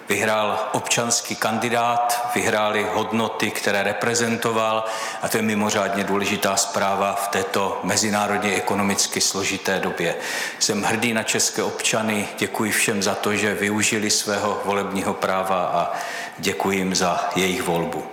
[0.09, 4.85] vyhrál občanský kandidát, vyhráli hodnoty, které reprezentoval
[5.21, 10.15] a to je mimořádně důležitá zpráva v této mezinárodně ekonomicky složité době.
[10.59, 15.91] Jsem hrdý na české občany, děkuji všem za to, že využili svého volebního práva a
[16.37, 18.03] děkuji jim za jejich volbu.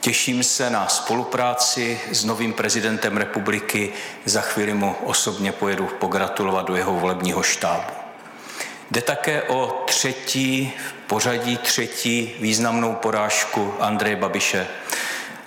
[0.00, 3.92] Těším se na spolupráci s novým prezidentem republiky.
[4.24, 7.97] Za chvíli mu osobně pojedu pogratulovat do jeho volebního štábu.
[8.90, 10.72] Jde také o třetí,
[11.06, 14.66] pořadí třetí významnou porážku Andreje Babiše.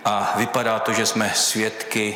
[0.05, 2.15] A vypadá to, že jsme svědky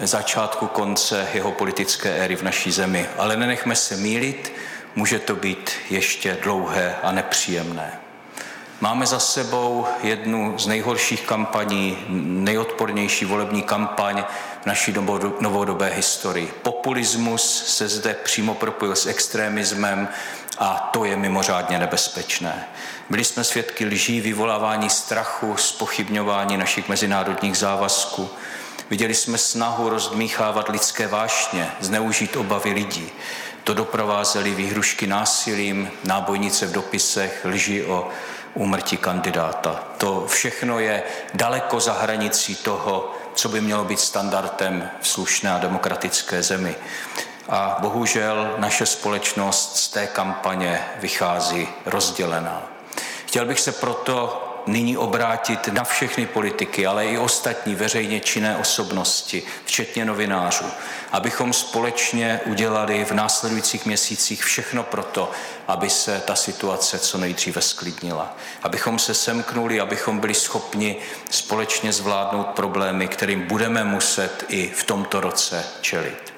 [0.00, 3.06] začátku konce jeho politické éry v naší zemi.
[3.18, 4.52] Ale nenechme se mílit,
[4.96, 8.00] může to být ještě dlouhé a nepříjemné.
[8.80, 14.24] Máme za sebou jednu z nejhorších kampaní, nejodpornější volební kampaň
[14.62, 14.94] v naší
[15.40, 16.52] novodobé historii.
[16.62, 20.08] Populismus se zde přímo propojil s extremismem
[20.58, 22.68] a to je mimořádně nebezpečné.
[23.10, 28.30] Byli jsme svědky lží, vyvolávání strachu, spochybňování našich mezinárodních závazků.
[28.90, 33.10] Viděli jsme snahu rozdmíchávat lidské vášně, zneužít obavy lidí.
[33.64, 38.08] To doprovázely výhrušky násilím, nábojnice v dopisech, lži o
[38.54, 39.84] úmrtí kandidáta.
[39.98, 41.02] To všechno je
[41.34, 46.74] daleko za hranicí toho, co by mělo být standardem v slušné a demokratické zemi.
[47.48, 52.62] A bohužel naše společnost z té kampaně vychází rozdělená.
[53.26, 59.42] Chtěl bych se proto nyní obrátit na všechny politiky, ale i ostatní veřejně činné osobnosti,
[59.64, 60.64] včetně novinářů,
[61.12, 65.30] abychom společně udělali v následujících měsících všechno proto,
[65.68, 68.36] aby se ta situace co nejdříve sklidnila.
[68.62, 70.96] Abychom se semknuli, abychom byli schopni
[71.30, 76.32] společně zvládnout problémy, kterým budeme muset i v tomto roce čelit.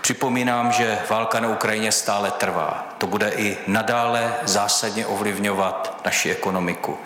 [0.00, 2.94] Připomínám, že válka na Ukrajině stále trvá.
[2.98, 6.98] To bude i nadále zásadně ovlivňovat naši ekonomiku.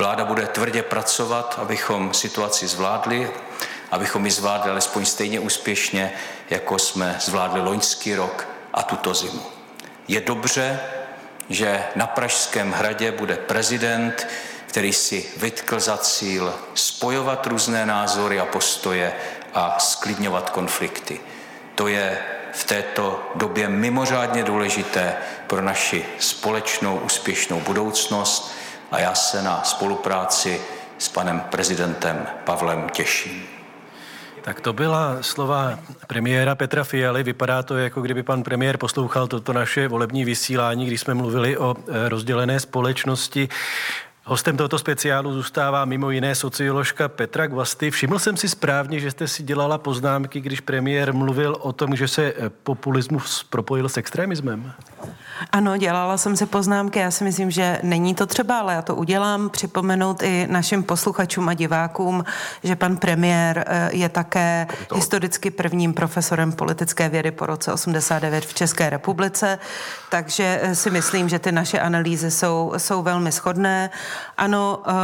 [0.00, 3.30] Vláda bude tvrdě pracovat, abychom situaci zvládli,
[3.90, 6.12] abychom ji zvládli alespoň stejně úspěšně,
[6.50, 9.42] jako jsme zvládli loňský rok a tuto zimu.
[10.08, 10.80] Je dobře,
[11.48, 14.28] že na Pražském hradě bude prezident,
[14.66, 19.12] který si vytkl za cíl spojovat různé názory a postoje
[19.54, 21.20] a sklidňovat konflikty.
[21.74, 22.18] To je
[22.52, 30.60] v této době mimořádně důležité pro naši společnou úspěšnou budoucnost a já se na spolupráci
[30.98, 33.42] s panem prezidentem Pavlem těším.
[34.42, 37.22] Tak to byla slova premiéra Petra Fialy.
[37.22, 41.74] Vypadá to, jako kdyby pan premiér poslouchal toto naše volební vysílání, když jsme mluvili o
[41.74, 43.48] e, rozdělené společnosti.
[44.24, 47.90] Hostem tohoto speciálu zůstává mimo jiné socioložka Petra Gvasty.
[47.90, 52.08] Všiml jsem si správně, že jste si dělala poznámky, když premiér mluvil o tom, že
[52.08, 54.72] se e, populismus propojil s extremismem.
[55.52, 58.94] Ano, dělala jsem si poznámky, já si myslím, že není to třeba, ale já to
[58.94, 59.50] udělám.
[59.50, 62.24] Připomenout i našim posluchačům a divákům,
[62.62, 64.94] že pan premiér eh, je také to.
[64.94, 69.58] historicky prvním profesorem politické vědy po roce 89 v České republice,
[70.10, 73.90] takže eh, si myslím, že ty naše analýzy jsou, jsou velmi shodné.
[74.36, 74.94] Ano, uh,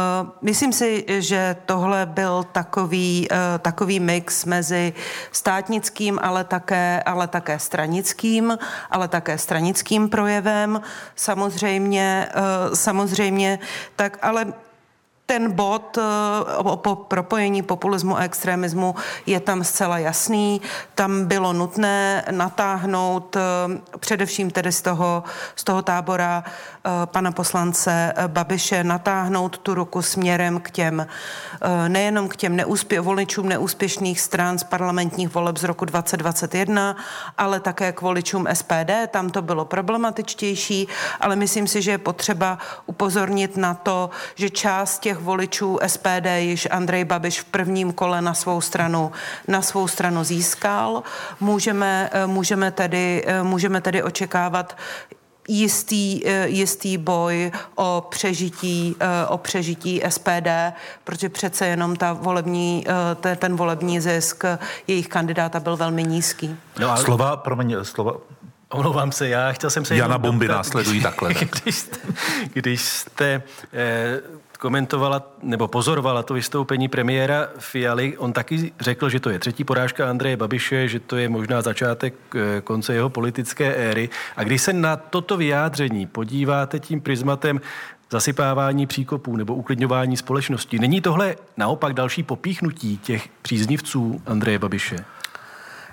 [0.41, 3.27] myslím si, že tohle byl takový,
[3.59, 4.93] takový mix mezi
[5.31, 8.57] státnickým, ale také, ale také stranickým,
[8.91, 10.81] ale také stranickým projevem projevem,
[11.15, 13.59] samozřejmě, eh, samozřejmě,
[13.95, 14.53] tak ale
[15.25, 16.03] ten bod eh,
[16.57, 20.61] o propojení populismu a extremismu je tam zcela jasný.
[20.95, 23.39] Tam bylo nutné natáhnout eh,
[23.99, 25.23] především tedy z toho,
[25.55, 26.43] z toho tábora
[27.05, 31.07] pana poslance Babiše, natáhnout tu ruku směrem k těm,
[31.87, 36.97] nejenom k těm neúspě, voličům neúspěšných stran z parlamentních voleb z roku 2021,
[37.37, 38.91] ale také k voličům SPD.
[39.07, 40.87] Tam to bylo problematičtější,
[41.19, 46.67] ale myslím si, že je potřeba upozornit na to, že část těch voličů SPD již
[46.71, 49.11] Andrej Babiš v prvním kole na svou stranu,
[49.47, 51.03] na svou stranu získal.
[51.39, 54.77] Můžeme, eh, můžeme, tedy, eh, můžeme tedy očekávat
[55.47, 58.95] jistý, eh, jistý boj o přežití,
[59.27, 62.85] o přežití SPD, protože přece jenom ta volební,
[63.35, 64.43] ten volební zisk
[64.87, 66.55] jejich kandidáta byl velmi nízký.
[66.79, 68.13] No a slova, promiň, slova,
[68.69, 69.95] Omlouvám se, já chtěl jsem se...
[69.95, 71.33] Jana Bomby následují takhle.
[71.63, 71.97] Když jste,
[72.53, 73.41] když jste
[73.73, 74.19] eh,
[74.57, 78.17] komentovala nebo pozorovala to vystoupení premiéra Fialy.
[78.17, 82.13] On taky řekl, že to je třetí porážka Andreje Babiše, že to je možná začátek
[82.35, 84.09] eh, konce jeho politické éry.
[84.35, 87.61] A když se na toto vyjádření podíváte tím prismatem
[88.11, 95.16] zasypávání příkopů nebo uklidňování společnosti, není tohle naopak další popíchnutí těch příznivců Andreje Babiše?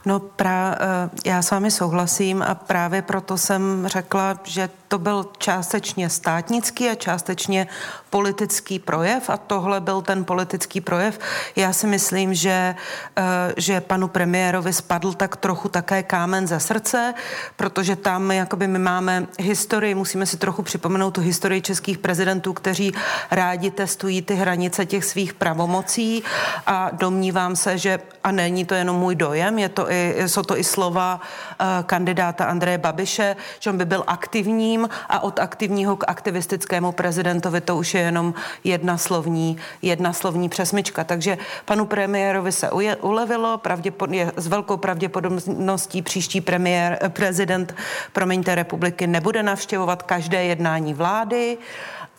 [0.06, 5.26] No, pra, eh, já s vámi souhlasím a právě proto jsem řekla, že to byl
[5.38, 7.66] částečně státnický a částečně
[8.10, 11.18] politický projev a tohle byl ten politický projev.
[11.56, 12.74] Já si myslím, že,
[13.16, 13.22] eh,
[13.56, 17.14] že panu premiérovi spadl tak trochu také kámen ze srdce,
[17.56, 22.94] protože tam jakoby my máme historii, musíme si trochu připomenout tu historii českých prezidentů, kteří
[23.30, 26.22] rádi testují ty hranice těch svých pravomocí
[26.66, 30.58] a domnívám se, že, a není to jenom můj dojem, je to i, jsou to
[30.58, 36.04] i slova uh, kandidáta Andreje Babiše, že on by byl aktivním a od aktivního k
[36.08, 41.04] aktivistickému prezidentovi to už je jenom jedna slovní, jedna slovní přesmička.
[41.04, 47.74] Takže panu premiérovi se uje, ulevilo, pravděpod, je s velkou pravděpodobností příští premiér, prezident,
[48.12, 51.58] promiňte, republiky nebude navštěvovat každé jednání vlády.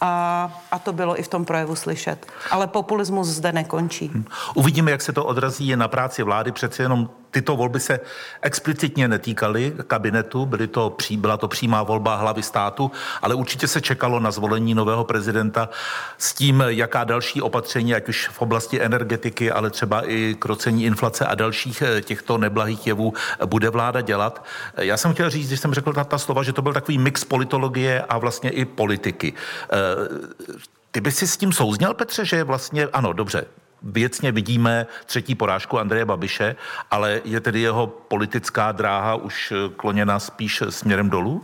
[0.01, 2.25] A, a to bylo i v tom projevu slyšet.
[2.51, 4.11] Ale populismus zde nekončí.
[4.53, 6.51] Uvidíme, jak se to odrazí na práci vlády.
[6.51, 8.00] Přece jenom tyto volby se
[8.41, 14.19] explicitně netýkaly kabinetu, byly to, byla to přímá volba hlavy státu, ale určitě se čekalo
[14.19, 15.69] na zvolení nového prezidenta
[16.17, 21.26] s tím, jaká další opatření, ať už v oblasti energetiky, ale třeba i krocení inflace
[21.26, 23.13] a dalších eh, těchto neblahých jevů
[23.45, 24.45] bude vláda dělat.
[24.78, 27.24] Já jsem chtěl říct, když jsem řekl ta, ta slova, že to byl takový mix
[27.24, 29.34] politologie a vlastně i politiky.
[29.36, 29.76] Eh,
[30.91, 33.45] ty by si s tím souzněl, Petře, že vlastně, ano, dobře,
[33.86, 36.56] věcně vidíme třetí porážku Andreje Babiše,
[36.91, 41.43] ale je tedy jeho politická dráha už kloněna spíš směrem dolů?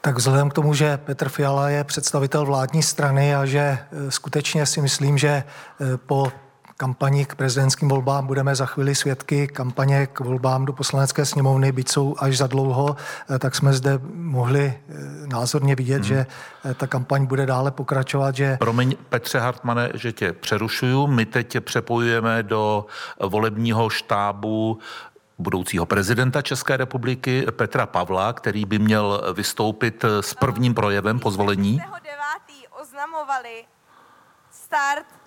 [0.00, 3.78] Tak vzhledem k tomu, že Petr Fiala je představitel vládní strany a že e,
[4.10, 5.44] skutečně si myslím, že e,
[5.96, 6.32] po
[6.82, 11.88] kampani k prezidentským volbám budeme za chvíli svědky kampaně k volbám do poslanecké sněmovny, byť
[11.88, 12.96] jsou až za dlouho,
[13.30, 14.94] eh, tak jsme zde mohli eh,
[15.26, 16.04] názorně vidět, hmm.
[16.04, 16.26] že
[16.64, 18.34] eh, ta kampaň bude dále pokračovat.
[18.34, 18.56] Že...
[18.58, 21.06] Promiň, Petře Hartmane, že tě přerušuju.
[21.06, 22.86] My teď tě přepojujeme do
[23.20, 24.78] volebního štábu
[25.38, 31.80] budoucího prezidenta České republiky Petra Pavla, který by měl vystoupit s prvním projevem po zvolení.
[32.80, 33.64] oznamovali
[34.50, 35.21] start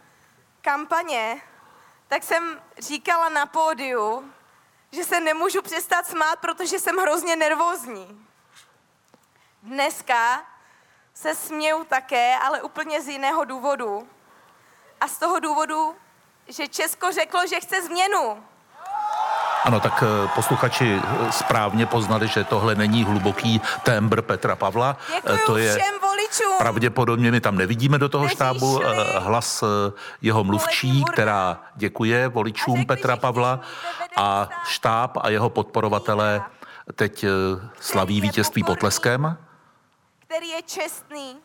[0.65, 1.41] kampaně,
[2.07, 4.33] tak jsem říkala na pódiu,
[4.91, 8.27] že se nemůžu přestat smát, protože jsem hrozně nervózní.
[9.63, 10.47] Dneska
[11.13, 14.09] se směju také, ale úplně z jiného důvodu.
[15.01, 15.95] A z toho důvodu,
[16.47, 18.47] že Česko řeklo, že chce změnu.
[19.65, 24.97] Ano, tak eh, posluchači eh, správně poznali, že tohle není hluboký tembr Petra Pavla.
[25.09, 26.57] Eh, Děkuju to je všem voličům.
[26.57, 28.81] Pravděpodobně my tam nevidíme do toho štábu
[29.17, 29.63] hlas
[30.21, 33.59] jeho mluvčí, která děkuje voličům řekli, Petra Pavla
[34.17, 36.41] a štáb a jeho podporovatelé
[36.95, 37.25] teď
[37.79, 39.37] slaví vítězství potleskem.
[40.27, 41.35] Který je čestný,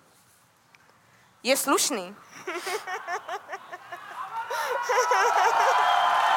[1.42, 2.14] je slušný.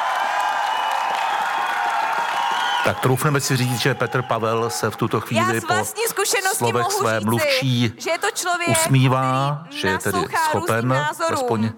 [2.84, 5.74] Tak troufneme si říct, že Petr Pavel se v tuto chvíli po
[6.54, 10.18] slovech své říci, mluvčí že je to člověk, usmívá, že je tedy
[10.48, 11.72] schopen aspoň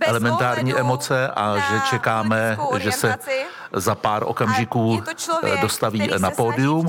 [0.00, 3.16] elementární emoce a že čekáme, že se
[3.72, 6.88] za pár okamžiků člověk, dostaví na pódium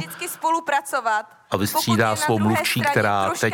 [1.52, 3.54] a vystřídá svou mluvčí, která teď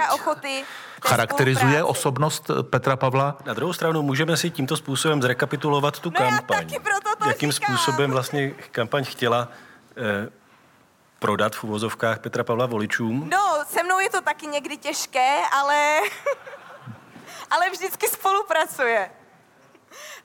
[1.08, 3.38] charakterizuje osobnost Petra Pavla.
[3.46, 6.68] Na druhou stranu můžeme si tímto způsobem zrekapitulovat tu no kampaň.
[7.28, 7.78] Jakým říkám.
[7.78, 9.69] způsobem vlastně kampaň chtěla eh,
[11.20, 13.30] prodat v uvozovkách Petra Pavla voličům?
[13.30, 16.00] No, se mnou je to taky někdy těžké, ale,
[17.52, 19.12] ale vždycky spolupracuje.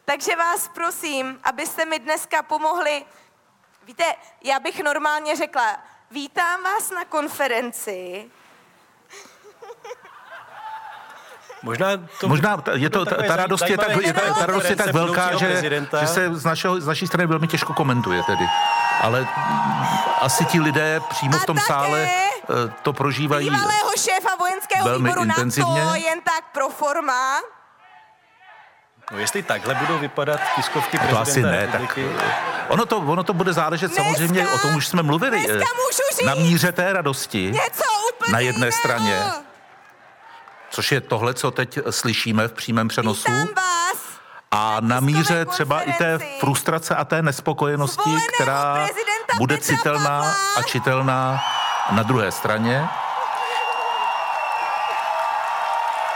[0.05, 3.05] Takže vás prosím, abyste mi dneska pomohli.
[3.87, 4.05] Víte,
[4.45, 5.77] já bych normálně řekla,
[6.11, 8.31] vítám vás na konferenci,
[11.65, 11.87] Možná,
[12.21, 14.93] to, Možná je to, ta, ta radost je tak, je ta, ta radost je tak
[14.93, 15.63] velká, že,
[16.01, 18.45] že se z, našeho, z naší strany velmi těžko komentuje tedy.
[19.05, 19.27] Ale
[20.21, 25.25] asi ti lidé přímo v tom sále eh, to prožívají Bývalého šéfa vojenského velmi výboru
[25.25, 25.85] intenzivně.
[25.85, 27.41] NATO, jen tak pro forma.
[29.13, 32.25] No jestli takhle budou vypadat tiskovky to asi prezidenta ne, tak republiky...
[32.69, 36.03] ono to, ono to bude záležet Dneska, samozřejmě, o tom už jsme mluvili, dneska můžu
[36.19, 38.79] říct na míře té radosti Něco úplně na jedné jiného.
[38.79, 39.23] straně,
[40.71, 43.33] což je tohle, co teď slyšíme v přímém přenosu.
[43.33, 43.74] vás
[44.57, 48.87] A na míře třeba i té frustrace a té nespokojenosti, která
[49.39, 51.43] bude citelná a čitelná
[51.91, 52.89] na druhé straně.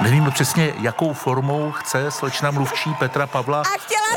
[0.01, 3.63] Nevíme přesně, jakou formou chce slečna mluvčí Petra Pavla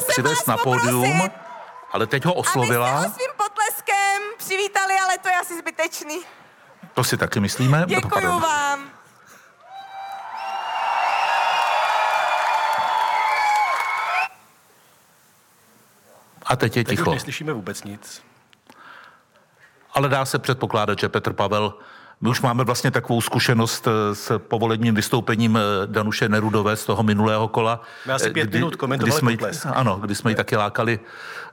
[0.07, 1.29] přivést na pódium,
[1.91, 2.89] ale teď ho oslovila.
[2.89, 6.21] Abyste ho svým potleskem přivítali, ale to je asi zbytečný.
[6.93, 7.84] To si taky myslíme.
[7.88, 8.41] Děkuju Pardon.
[8.41, 9.00] vám.
[16.51, 17.09] A teď je Teď ticho.
[17.09, 18.23] už neslyšíme vůbec nic.
[19.93, 21.73] Ale dá se předpokládat, že Petr Pavel,
[22.21, 27.03] my už máme vlastně takovou zkušenost eh, s povolením vystoupením eh, Danuše Nerudové z toho
[27.03, 27.81] minulého kola.
[28.07, 29.65] My asi eh, pět minut komentovali jsme, jí- potlesk.
[29.73, 30.99] Ano, kdy jsme ji taky lákali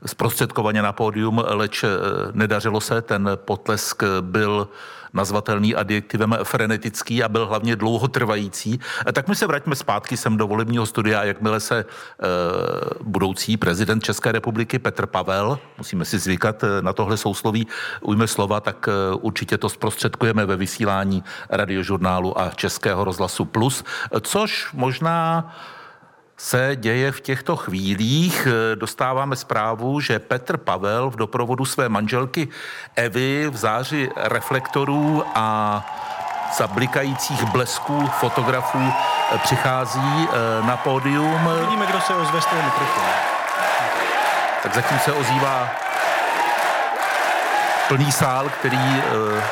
[0.06, 1.84] zprostředkovaně na pódium, leč
[2.32, 4.68] nedařilo se, ten potlesk byl
[5.12, 8.81] nazvatelný adjektivem frenetický a byl hlavně dlouhotrvající.
[9.12, 11.85] Tak my se vraťme zpátky sem do volebního studia jakmile se e,
[13.03, 17.66] budoucí prezident České republiky Petr Pavel, musíme si zvykat na tohle sousloví,
[18.01, 18.89] ujme slova, tak
[19.20, 23.85] určitě to zprostředkujeme ve vysílání radiožurnálu a Českého rozhlasu Plus,
[24.20, 25.53] což možná
[26.39, 28.49] se děje v těchto chvílích.
[28.74, 32.49] Dostáváme zprávu, že Petr Pavel v doprovodu své manželky
[32.97, 35.86] Evy v záři reflektorů a
[36.59, 38.93] za blikajících blesků fotografů
[39.43, 41.51] přichází eh, na pódium.
[41.61, 43.07] Vidíme, kdo se ozve z toho mikrofonu.
[44.62, 45.70] Tak zatím se ozývá
[47.89, 49.03] plný sál, který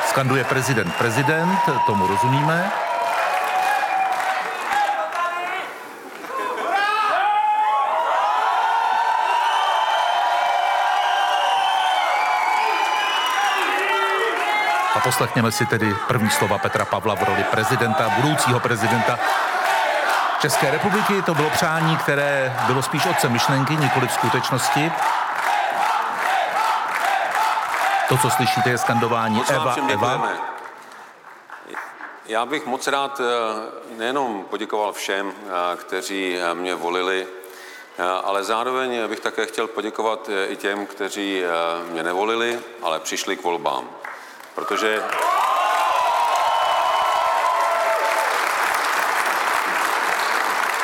[0.09, 0.95] skanduje prezident.
[0.95, 2.86] Prezident, tomu rozumíme.
[15.07, 19.19] Poslechněme si tedy první slova Petra Pavla v roli prezidenta, budoucího prezidenta
[20.41, 21.21] České republiky.
[21.21, 24.91] To bylo přání, které bylo spíš otcem myšlenky, nikoli v skutečnosti.
[28.09, 30.29] To, co slyšíte, je skandování Eva, Eva.
[32.25, 37.27] Já bych moc rád eh, nejenom poděkoval všem, eh, kteří eh, mě volili,
[38.23, 41.43] ale zároveň bych také chtěl poděkovat i těm, kteří
[41.91, 43.89] mě nevolili, ale přišli k volbám
[44.57, 45.03] protože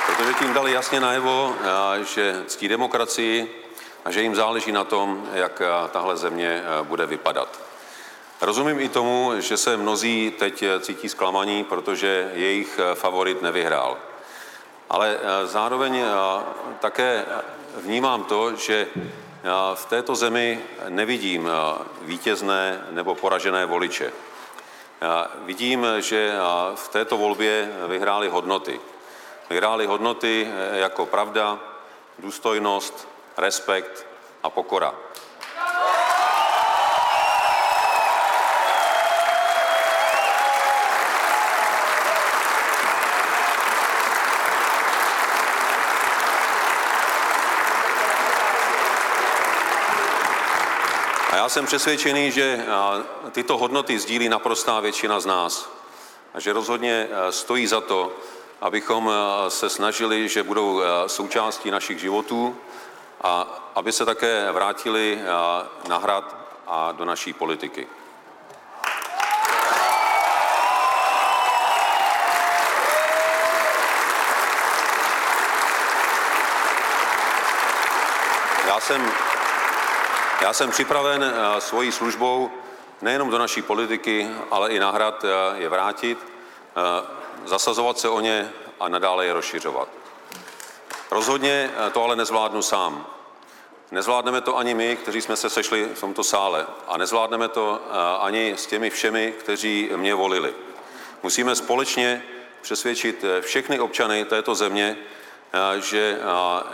[0.08, 3.66] protože tím dali jasně najevo, eh, že ctí demokracii
[4.06, 7.60] a že jim záleží na tom, jak eh, tahle země eh, bude vypadat.
[8.42, 13.98] Rozumím i tomu, že se mnozí teď cítí zklamaní, protože jejich favorit nevyhrál.
[14.90, 16.04] Ale zároveň
[16.80, 17.26] také
[17.78, 18.88] vnímám to, že
[19.76, 21.50] v této zemi nevidím
[22.02, 24.12] vítězné nebo poražené voliče.
[25.36, 26.34] Vidím, že
[26.76, 28.80] v této volbě vyhrály hodnoty.
[29.50, 31.60] Vyhrály hodnoty e, jako pravda,
[32.20, 34.06] důstojnost, respekt
[34.44, 34.94] a pokora.
[51.36, 52.66] Já jsem přesvědčený, že
[53.32, 55.70] tyto hodnoty sdílí naprostá většina z nás
[56.34, 58.12] a že rozhodně stojí za to,
[58.62, 59.12] abychom
[59.48, 62.58] se snažili, že budou součástí našich životů
[63.22, 65.20] a aby se také vrátili
[65.88, 66.36] na hrad
[66.68, 67.88] a do naší politiky.
[78.68, 79.12] Já jsem
[80.44, 82.52] já jsem připraven eh, svojí službou
[83.02, 85.28] nejenom do naší politiky, ale i na hrad eh,
[85.62, 87.08] je vrátit, eh,
[87.46, 89.88] zasazovat se o ně a nadále je rozšiřovat.
[91.12, 93.08] Rozhodně to ale nezvládnu sám.
[93.92, 96.66] Nezvládneme to ani my, kteří jsme se sešli v tomto sále.
[96.88, 97.82] A nezvládneme to
[98.20, 100.54] ani s těmi všemi, kteří mě volili.
[101.24, 102.24] Musíme společně
[102.62, 104.98] přesvědčit všechny občany této země,
[105.80, 106.20] že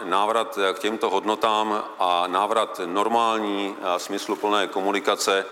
[0.04, 5.46] návrat k těmto hodnotám a návrat normální eh, smysluplné komunikace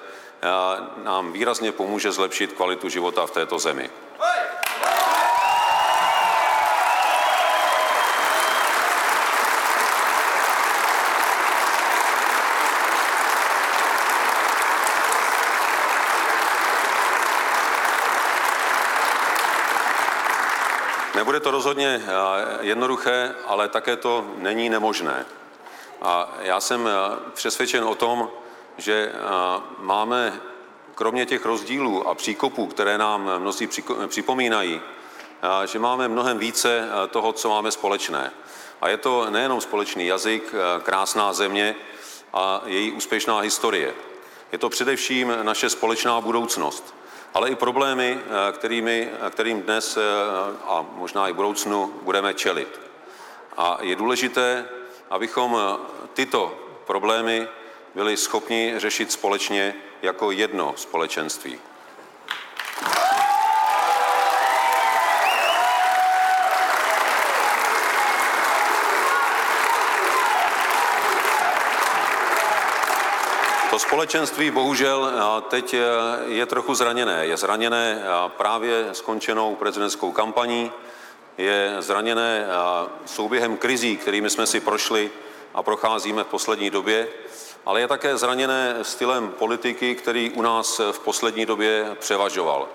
[1.03, 3.89] nám výrazně pomůže zlepšit kvalitu života v této zemi.
[21.28, 22.09] Nebude to rozhodně eh,
[22.59, 25.25] jednoduché, ale také to není nemožné.
[26.01, 26.91] A já jsem eh,
[27.34, 28.30] přesvědčen o tom,
[28.78, 29.17] že eh,
[29.80, 30.39] máme
[30.95, 33.69] kromě těch rozdílů a příkopů, které nám mnozí
[34.07, 34.82] připomínají,
[35.65, 38.32] že máme mnohem více toho, co máme společné.
[38.82, 40.53] A je to nejenom společný jazyk,
[40.84, 41.75] krásná země
[42.34, 43.93] a její úspěšná historie.
[44.51, 46.95] Je to především naše společná budoucnost
[47.38, 50.01] ale i problémy, eh, kterými, eh, kterým dnes eh,
[50.65, 52.79] a možná i v budoucnu budeme čelit.
[53.57, 54.65] A je důležité,
[55.09, 55.57] abychom
[56.13, 56.57] tyto
[56.88, 57.47] problémy
[57.95, 61.59] byli schopni řešit společně jako jedno společenství.
[73.78, 75.11] To společenství bohužel
[75.49, 75.75] teď
[76.25, 77.25] je trochu zraněné.
[77.25, 80.71] Je zraněné právě skončenou prezidentskou kampaní,
[81.38, 82.47] je zraněné
[83.05, 85.11] souběhem krizí, kterými jsme si prošli
[85.53, 87.07] a procházíme v poslední době,
[87.65, 92.67] ale je také zraněné stylem politiky, který u nás v poslední době převažoval.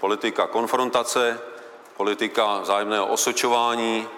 [0.00, 1.40] Politika konfrontace,
[1.96, 4.08] politika vzájemného osočování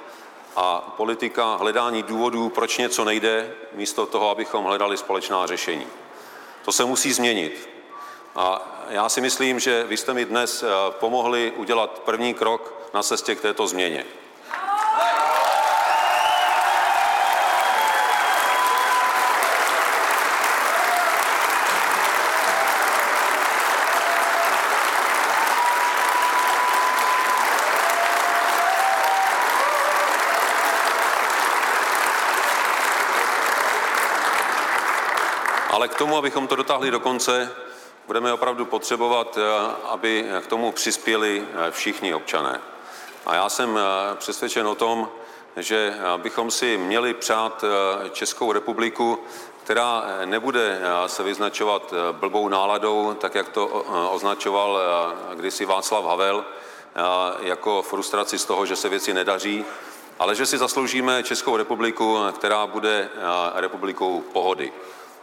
[0.57, 5.87] a politika hledání důvodů, proč něco nejde, místo toho, abychom hledali společná řešení.
[6.65, 7.69] To se musí změnit.
[8.37, 13.03] A já si myslím, že vy jste mi dnes eh, pomohli udělat první krok na
[13.03, 14.05] cestě k této změně.
[35.81, 37.53] Ale k tomu, abychom to dotáhli do konce,
[38.07, 42.61] budeme opravdu potřebovat, eh, aby k tomu přispěli eh, všichni občané.
[43.26, 45.09] A já jsem eh, přesvědčen o tom,
[45.57, 47.64] že bychom si měli přát
[48.12, 49.18] Českou republiku,
[49.64, 53.66] která nebude se vyznačovat blbou náladou, tak jak to
[54.11, 54.78] označoval
[55.35, 56.45] kdysi Václav Havel,
[57.41, 59.64] jako frustraci z toho, že se věci nedaří,
[60.18, 63.09] ale že si zasloužíme Českou republiku, která bude
[63.55, 64.72] republikou pohody.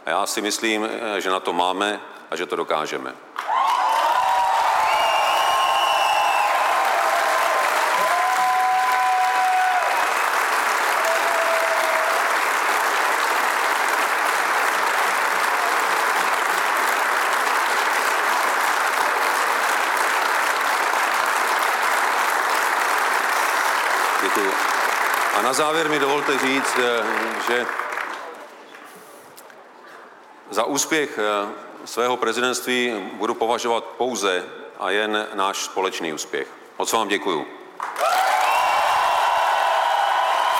[0.08, 0.88] A já si myslím,
[1.18, 2.00] že na to máme
[2.30, 3.14] a že to dokážeme.
[25.38, 27.04] A na závěr mi dovolte říct, eh,
[27.48, 27.66] že
[30.58, 31.48] za úspěch eh,
[31.84, 34.44] svého prezidentství budu považovat pouze
[34.78, 36.48] a jen náš společný úspěch.
[36.78, 37.46] Moc vám děkuju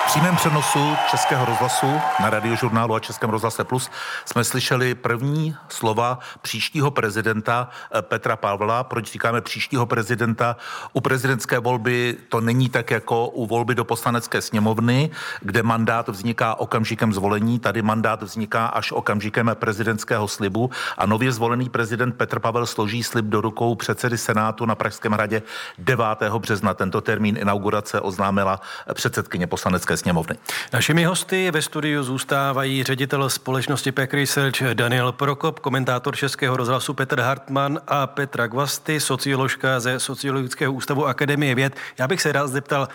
[0.09, 1.87] přímém přenosu Českého rozhlasu
[2.21, 3.91] na radiožurnálu a Českém rozhlase Plus
[4.25, 8.85] jsme slyšeli první slova příštího prezidenta eh, Petra Pavla.
[8.85, 10.57] Proč říkáme příštího prezidenta?
[10.93, 16.55] U prezidentské volby to není tak jako u volby do poslanecké sněmovny, kde mandát vzniká
[16.55, 17.59] okamžikem zvolení.
[17.59, 23.25] Tady mandát vzniká až okamžikem prezidentského slibu a nově zvolený prezident Petr Pavel složí slib
[23.25, 25.43] do rukou předsedy Senátu na Pražském hradě
[25.79, 26.05] 9.
[26.39, 26.75] března.
[26.75, 28.61] Tento termín inaugurace oznámila
[28.95, 30.37] předsedkyně poslanecké sněmovny.
[30.73, 37.21] Našimi hosty ve studiu zůstávají ředitel společnosti Pack Research Daniel Prokop, komentátor Českého rozhlasu Petr
[37.21, 41.77] Hartmann a Petra Gvasty, socioložka ze Sociologického ústavu Akademie věd.
[41.99, 42.89] Já bych se rád zeptal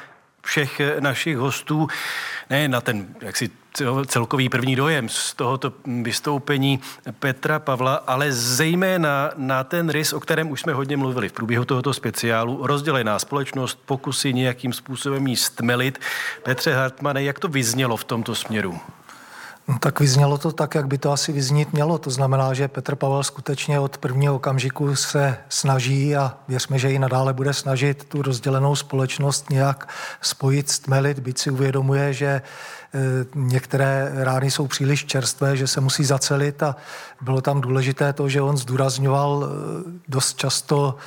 [0.44, 1.88] všech našich hostů,
[2.50, 3.50] ne na ten jaksi
[4.08, 6.80] celkový první dojem z tohoto vystoupení
[7.20, 11.66] Petra Pavla, ale zejména na ten rys, o kterém už jsme hodně mluvili v průběhu
[11.66, 16.00] tohoto speciálu, rozdělená společnost, pokusy nějakým způsobem jí stmelit.
[16.44, 18.80] Petře Hartmane, jak to vyznělo v tomto směru?
[19.68, 21.98] No, tak vyznělo to tak, jak by to asi vyznít mělo.
[21.98, 27.00] To znamená, že Petr Pavel skutečně od prvního okamžiku se snaží a věřme, že i
[27.00, 29.90] nadále bude snažit tu rozdělenou společnost nějak
[30.22, 33.00] spojit, stmelit, byť si uvědomuje, že eh,
[33.36, 36.76] některé rány jsou příliš čerstvé, že se musí zacelit a
[37.22, 40.98] bylo tam důležité to, že on zdůrazňoval eh, dost často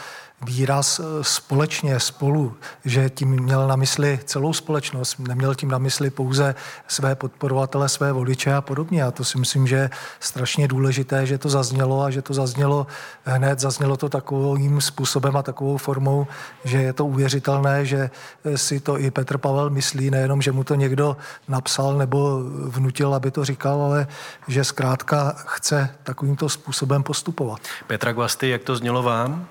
[0.43, 6.11] výraz eh, společně, spolu, že tím měl na mysli celou společnost, neměl tím na mysli
[6.11, 6.55] pouze
[6.89, 9.05] své podporovatele, své voliče a podobně.
[9.05, 12.87] A to si myslím, že je strašně důležité, že to zaznělo a že to zaznělo
[13.25, 16.27] hned, zaznělo to takovým způsobem a takovou formou,
[16.65, 18.11] že je to uvěřitelné, že
[18.45, 21.17] eh, si to i Petr Pavel myslí, nejenom, že mu to někdo
[21.49, 24.07] napsal nebo vnutil, aby to říkal, ale
[24.49, 27.61] že zkrátka chce takovýmto způsobem postupovat.
[27.87, 29.49] Petra Gvasty, jak to znělo vám?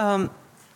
[0.00, 0.30] Um,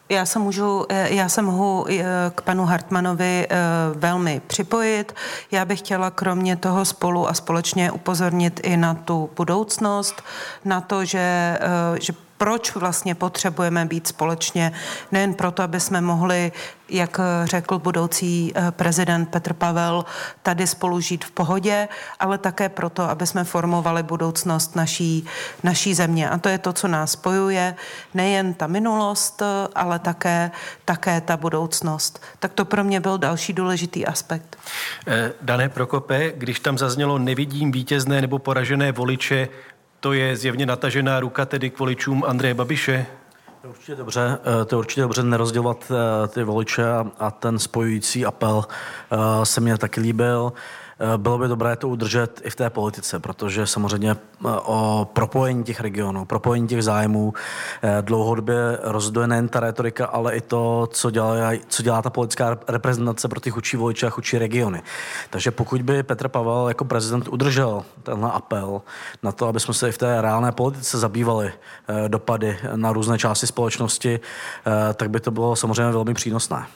[0.09, 2.05] já se můžu, eh, já se mohu eh,
[2.35, 3.57] k panu Hartmanovi eh,
[3.95, 5.15] velmi připojit.
[5.51, 10.23] Já bych chtěla kromě toho spolu a společně upozornit i na tu budoucnost,
[10.65, 11.59] na to, že,
[12.01, 12.13] že
[12.45, 14.73] proč vlastně potřebujeme být společně,
[15.13, 16.53] nejen proto, aby jsme mohli,
[16.89, 20.05] jak řekl budoucí eh, prezident Petr Pavel,
[20.43, 21.89] tady spolu žít v pohodě,
[22.21, 25.27] ale také proto, aby jsme formovali budoucnost naší,
[25.63, 26.31] naší země.
[26.31, 27.75] A to je to, co nás spojuje,
[28.15, 29.43] nejen ta minulost,
[29.75, 30.51] ale také,
[30.85, 32.23] také ta budoucnost.
[32.39, 34.57] Tak to pro mě byl další důležitý aspekt.
[35.07, 39.49] Eh, Dané Prokope, když tam zaznělo nevidím vítězné nebo poražené voliče,
[40.05, 43.07] to je zjevně natažená ruka tedy k voličům Andreje Babiše?
[43.63, 46.85] To určitě dobře, eh, to určitě dobře nerozdělovat eh, ty voliče
[47.19, 50.53] a ten spojující apel eh, se mně taky líbil.
[51.01, 55.65] Eh, bylo by dobré to udržet i v té politice, protože samozřejmě eh, o propojení
[55.65, 57.35] těch regionů, propojení těch zájmů
[57.83, 61.35] eh, dlouhodobě rozhoduje nejen ta retorika, ale i to, co dělá,
[61.69, 64.83] co dělá ta politická reprezentace pro ty chudší voliče a chudší regiony.
[65.31, 68.83] Takže pokud by Petr Pavel jako prezident udržel tenhle apel
[69.23, 71.53] na to, aby jsme se i v té reálné politice zabývali
[72.09, 74.21] dopady na různé části společnosti,
[74.95, 76.67] tak by to bylo samozřejmě velmi přínosné.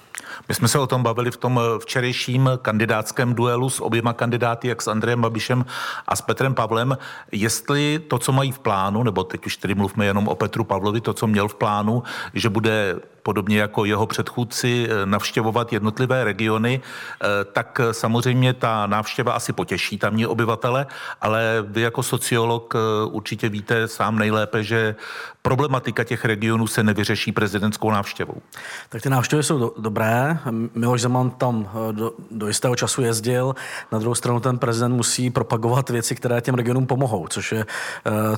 [0.48, 4.82] My jsme se o tom bavili v tom včerejším kandidátském duelu s oběma kandidáty, jak
[4.82, 5.64] s Andrejem Babišem
[6.08, 6.98] a s Petrem Pavlem,
[7.32, 11.00] jestli to, co mají v plánu, nebo teď už tedy mluvme jenom o Petru Pavlovi,
[11.00, 12.02] to, co měl v plánu,
[12.34, 19.32] že bude podobně jako jeho předchůdci eh, navštěvovat jednotlivé regiony, eh, tak samozřejmě ta návštěva
[19.32, 20.86] asi potěší tamní obyvatele,
[21.20, 22.78] ale vy jako sociolog eh,
[23.10, 24.94] určitě víte sám nejlépe, že
[25.42, 28.42] problematika těch regionů se nevyřeší prezidentskou návštěvou.
[28.88, 30.37] Tak ty návštěvy jsou do, dobré.
[30.74, 33.54] Miloš Zeman tam do, do jistého času jezdil.
[33.92, 37.66] Na druhou stranu ten prezident musí propagovat věci, které těm regionům pomohou, což, je,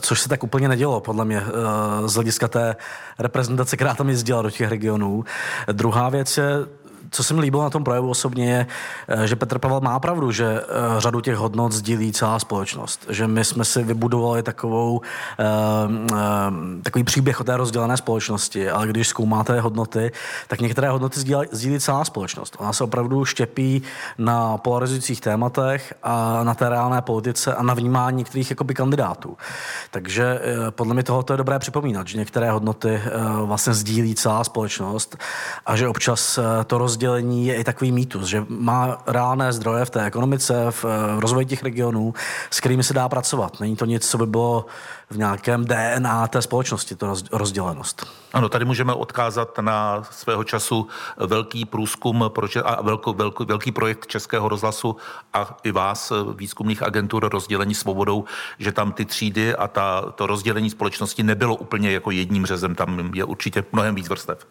[0.01, 1.43] což se tak úplně nedělo, podle mě,
[2.07, 2.77] z hlediska té
[3.19, 5.25] reprezentace, která tam jezdila do těch regionů.
[5.73, 6.51] Druhá věc je
[7.11, 8.67] co se mi líbilo na tom projevu osobně je,
[9.09, 10.65] eh, že Petr Pavel má pravdu, že eh,
[10.99, 13.07] řadu těch hodnot sdílí celá společnost.
[13.09, 15.01] Že my jsme si vybudovali takovou,
[15.39, 15.45] eh,
[16.83, 20.13] takový příběh o té rozdělené společnosti, ale když zkoumáte hodnoty,
[20.49, 21.21] tak některé hodnoty
[21.53, 22.57] sdílí, celá společnost.
[22.59, 23.83] Ona se opravdu štěpí
[24.19, 29.37] na polarizujících tématech a na té reálné politice a na vnímání některých jakoby kandidátů.
[29.91, 30.41] Takže
[30.71, 33.03] podle mě tohle je dobré připomínat, že některé hodnoty
[33.45, 35.17] vlastně sdílí celá společnost
[35.67, 39.91] a že občas to rozdělí rozdělení je i takový mýtus, že má reálné zdroje v
[39.91, 40.85] té ekonomice, v,
[41.17, 42.15] v rozvoji těch regionů,
[42.51, 43.61] s kterými se dá pracovat.
[43.61, 44.67] Není to nic, co by bylo
[45.11, 48.07] v nějakém DNA té společnosti, to rozdělenost.
[48.33, 50.87] Ano, tady můžeme odkázat na svého času
[51.17, 52.23] velký průzkum
[52.65, 54.97] a velký, velký, velký projekt Českého rozhlasu
[55.33, 58.25] a i vás, výzkumných agentur rozdělení svobodou,
[58.59, 63.15] že tam ty třídy a ta, to rozdělení společnosti nebylo úplně jako jedním řezem, tam
[63.15, 64.47] je určitě mnohem víc vrstev.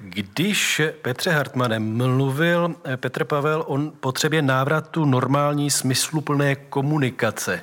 [0.00, 7.60] Když Petře Hartmanem mluvil Petr Pavel o potřebě návratu normální smysluplné komunikace,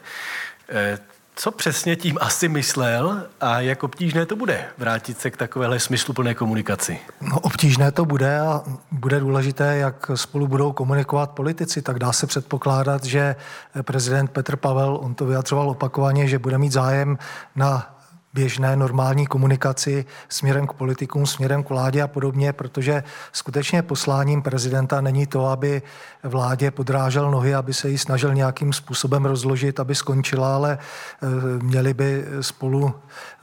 [0.70, 1.00] eh,
[1.36, 6.34] co přesně tím asi myslel a jak obtížné to bude vrátit se k takovéhle smysluplné
[6.34, 7.00] komunikaci?
[7.22, 11.82] No, obtížné to bude a bude důležité, jak spolu budou komunikovat politici.
[11.82, 13.36] Tak dá se předpokládat, že
[13.82, 17.18] prezident Petr Pavel, on to vyjadřoval opakovaně, že bude mít zájem
[17.56, 17.97] na
[18.38, 25.02] běžné normální komunikaci směrem k politikům, směrem k vládě a podobně, protože skutečně posláním prezidenta
[25.02, 25.82] není to, aby
[26.24, 31.28] vládě podrážel nohy, aby se jí snažil nějakým způsobem rozložit, aby skončila, ale eh,
[31.64, 32.94] měli by spolu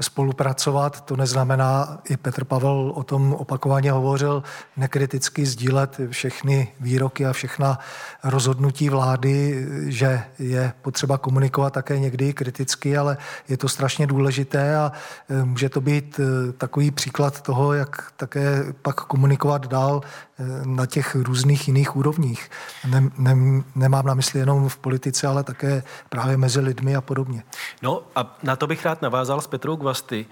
[0.00, 1.00] spolupracovat.
[1.00, 4.42] To neznamená, i Petr Pavel o tom opakovaně hovořil,
[4.76, 7.78] nekriticky sdílet všechny výroky a všechna
[8.24, 13.16] rozhodnutí vlády, že je potřeba komunikovat také někdy kriticky, ale
[13.48, 14.83] je to strašně důležité a
[15.30, 20.86] e, může to být e, takový příklad toho, jak také pak komunikovat dál e, na
[20.86, 22.50] těch různých jiných úrovních.
[22.90, 27.42] Ne, ne, nemám na mysli jenom v politice, ale také právě mezi lidmi a podobně.
[27.82, 30.26] No a na to bych rád navázal s Petrou Gvasty.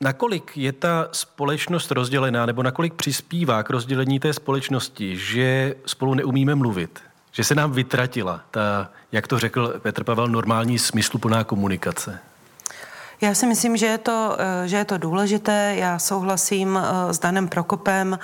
[0.00, 6.54] Nakolik je ta společnost rozdělená, nebo nakolik přispívá k rozdělení té společnosti, že spolu neumíme
[6.54, 7.00] mluvit?
[7.32, 12.18] Že se nám vytratila ta, jak to řekl Petr Pavel, normální smysluplná komunikace?
[13.20, 15.74] Já si myslím, že je to, eh, že je to důležité.
[15.76, 18.18] Já souhlasím eh, s Danem Prokopem.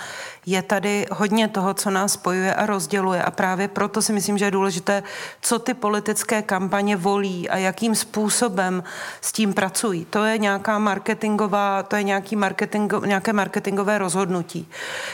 [0.46, 4.44] Je tady hodně toho, co nás spojuje a rozděluje a právě proto si myslím, že
[4.44, 5.02] je důležité,
[5.40, 8.84] co ty politické kampaně volí a jakým způsobem
[9.20, 10.04] s tím pracují.
[10.04, 14.68] To je nějaká marketingová, to je nějaký marketingo, nějaké marketingové rozhodnutí.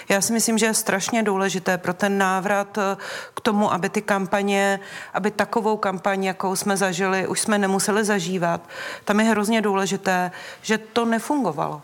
[0.09, 2.97] Já si myslím, že je strašně důležité pro ten návrat eh,
[3.35, 4.81] k tomu, aby ty kampaně,
[5.15, 8.61] aby takovou kampaň, jakou jsme zažili, už jsme nemuseli zažívat.
[9.05, 10.31] Tam je hrozně důležité důležité,
[10.63, 11.83] že to nefungovalo.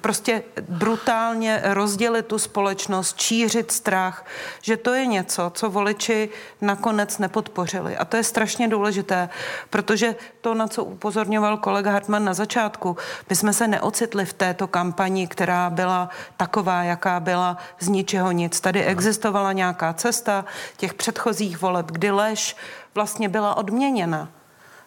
[0.00, 4.26] Prostě brutálně rozdělit tu společnost, čířit strach,
[4.62, 6.28] že to je něco, co voliči
[6.60, 7.96] nakonec nepodpořili.
[7.96, 9.28] A to je strašně důležité,
[9.70, 12.96] protože to, na co upozorňoval kolega Hartmann na začátku,
[13.30, 18.60] my jsme se neocitli v této kampani, která byla taková, jaká byla z ničeho nic.
[18.60, 20.44] Tady existovala nějaká cesta
[20.76, 22.56] těch předchozích voleb, kdy lež
[22.94, 24.28] vlastně byla odměněna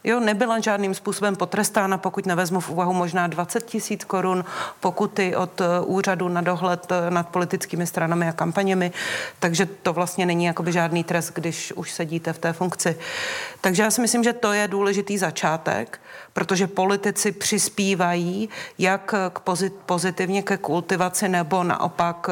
[0.04, 4.45] Jo, nebyla žádným způsobem potrestána, pokud nevezmu v úvahu možná 20 tisíc korun
[4.80, 8.91] pokuty od eh, úřadu na dohled eh, nad politickými stranami a kampaněmi,
[9.39, 12.97] takže to vlastně není jakoby žádný trest, když už sedíte v té funkci.
[13.62, 15.99] Takže já si myslím, že to je důležitý začátek
[16.34, 22.30] protože politici přispívají jak k pozit, pozitivně ke kultivaci nebo naopak,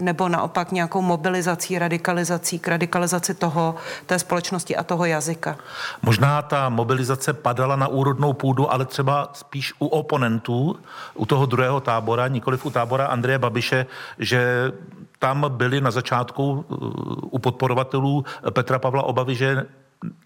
[0.00, 3.74] nebo naopak nějakou mobilizací, radikalizací, k radikalizaci toho,
[4.06, 5.56] té společnosti a toho jazyka.
[6.02, 10.76] Možná ta mobilizace padala na úrodnou půdu, ale třeba spíš u oponentů,
[11.14, 13.86] u toho druhého tábora, nikoliv u tábora Andreje Babiše,
[14.18, 14.72] že
[15.18, 16.88] tam byly na začátku uh,
[17.30, 19.66] u podporovatelů Petra Pavla obavy, že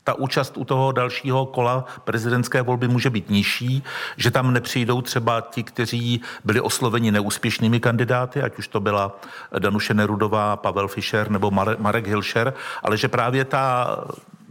[0.04, 3.82] ta účast u toho dalšího kola prezidentské volby může být nižší,
[4.16, 9.20] že tam nepřijdou třeba ti, kteří byli osloveni neúspěšnými kandidáty, ať už to byla
[9.58, 13.96] Danuše Nerudová, Pavel Fischer nebo Marek Hilšer, ale že právě ta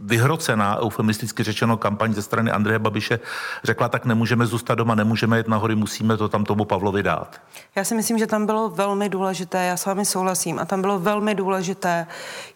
[0.04, 3.20] vyhrocená, eufemisticky řečeno, kampaň ze strany Andreje Babiše
[3.64, 7.40] řekla, tak nemůžeme zůstat doma, nemůžeme jít nahory, musíme to tam tomu Pavlovi dát.
[7.76, 10.98] Já si myslím, že tam bylo velmi důležité, já s vámi souhlasím, a tam bylo
[10.98, 12.06] velmi důležité,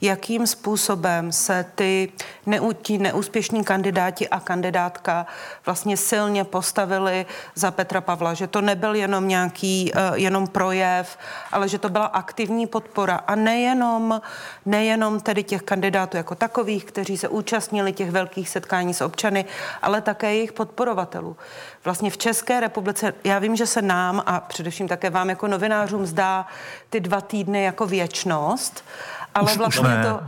[0.01, 2.12] jakým způsobem se ty
[2.47, 5.26] neu, ti neúspěšní kandidáti a kandidátka
[5.66, 11.18] vlastně silně postavili za Petra Pavla, že to nebyl jenom nějaký, uh, jenom projev,
[11.53, 14.20] ale že to byla aktivní podpora a nejenom,
[14.66, 19.45] nejenom tedy těch kandidátů jako takových, kteří se účastnili těch velkých setkání s občany,
[19.82, 21.37] ale také jejich podporovatelů.
[21.84, 26.07] Vlastně v České republice, já vím, že se nám a především také vám jako novinářům
[26.07, 26.47] zdá
[26.91, 28.84] ty dva týdny jako věčnost,
[29.34, 30.20] ale vlastně, to,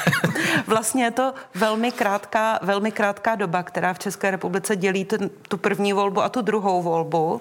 [0.66, 5.56] vlastně je to velmi krátká, velmi krátká doba, která v České republice dělí ten, tu
[5.56, 7.40] první volbu a tu druhou volbu.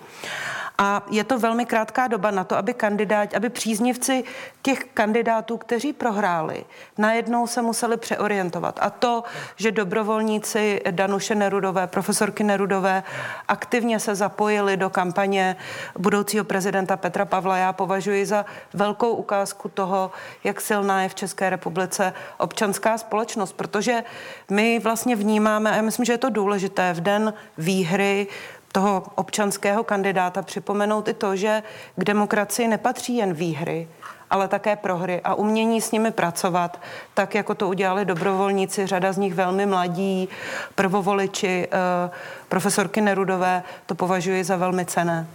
[0.82, 4.24] A je to velmi krátká doba na to, aby kandidáti, aby příznivci
[4.62, 6.66] těch kandidátů, kteří prohráli,
[6.98, 8.80] najednou se museli přeorientovat.
[8.82, 9.24] A to,
[9.56, 13.04] že dobrovolníci Danuše Nerudové, profesorky Nerudové,
[13.48, 15.56] aktivně se zapojili do kampaně
[15.98, 20.12] budoucího prezidenta Petra Pavla, já považuji za velkou ukázku toho,
[20.44, 24.04] jak silná je v České republice občanská společnost, protože
[24.50, 28.28] my vlastně vnímáme, a já myslím, že je to důležité, v den výhry
[28.72, 31.64] toho občanského kandidáta připomenout i to, že
[31.96, 33.88] k demokracii nepatří jen výhry,
[34.30, 36.82] ale také prohry a umění s nimi pracovat,
[37.14, 40.30] tak jako to udělali dobrovolníci, řada z nich velmi mladí,
[40.76, 42.10] prvovoliči, eh,
[42.50, 45.28] profesorky Nerudové, to považuji za velmi cené.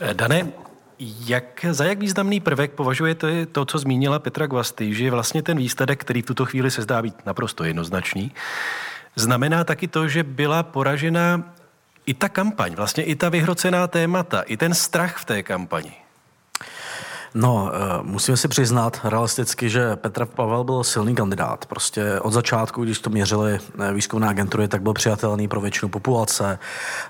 [0.00, 0.48] Eh, Dane,
[0.98, 6.00] jak, za jak významný prvek považujete to, co zmínila Petra Gvasty, že vlastně ten výsledek,
[6.00, 8.32] který v tuto chvíli se zdá být naprosto jednoznačný,
[9.16, 11.42] znamená taky to, že byla poražena
[12.06, 16.01] i ta kampaň, vlastně i ta vyhrocená témata, i ten strach v té kampani.
[17.34, 21.66] No, eh, musíme si přiznat realisticky, že Petr Pavel byl silný kandidát.
[21.66, 26.58] Prostě od začátku, když to měřili eh, výzkumné agentury, tak byl přijatelný pro většinu populace.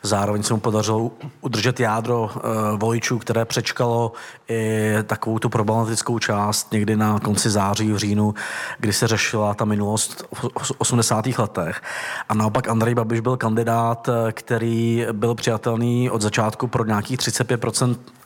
[0.02, 1.10] Zároveň se mu podařilo
[1.40, 2.40] udržet jádro eh,
[2.76, 4.12] voličů, které přečkalo
[4.48, 8.34] i takovou tu problematickou část někdy na konci září, v říjnu,
[8.78, 10.24] kdy se řešila ta minulost
[10.62, 11.26] v 80.
[11.38, 11.82] letech.
[12.28, 17.60] A naopak Andrej Babiš byl kandidát, který byl přijatelný od začátku pro nějakých 35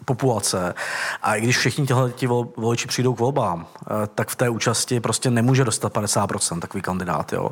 [0.07, 0.75] populace.
[1.23, 2.27] A i když všichni těhle ti
[2.57, 7.33] voliči přijdou k volbám, eh, tak v té účasti prostě nemůže dostat 50% takový kandidát.
[7.33, 7.51] Jo.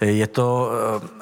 [0.00, 0.70] Je to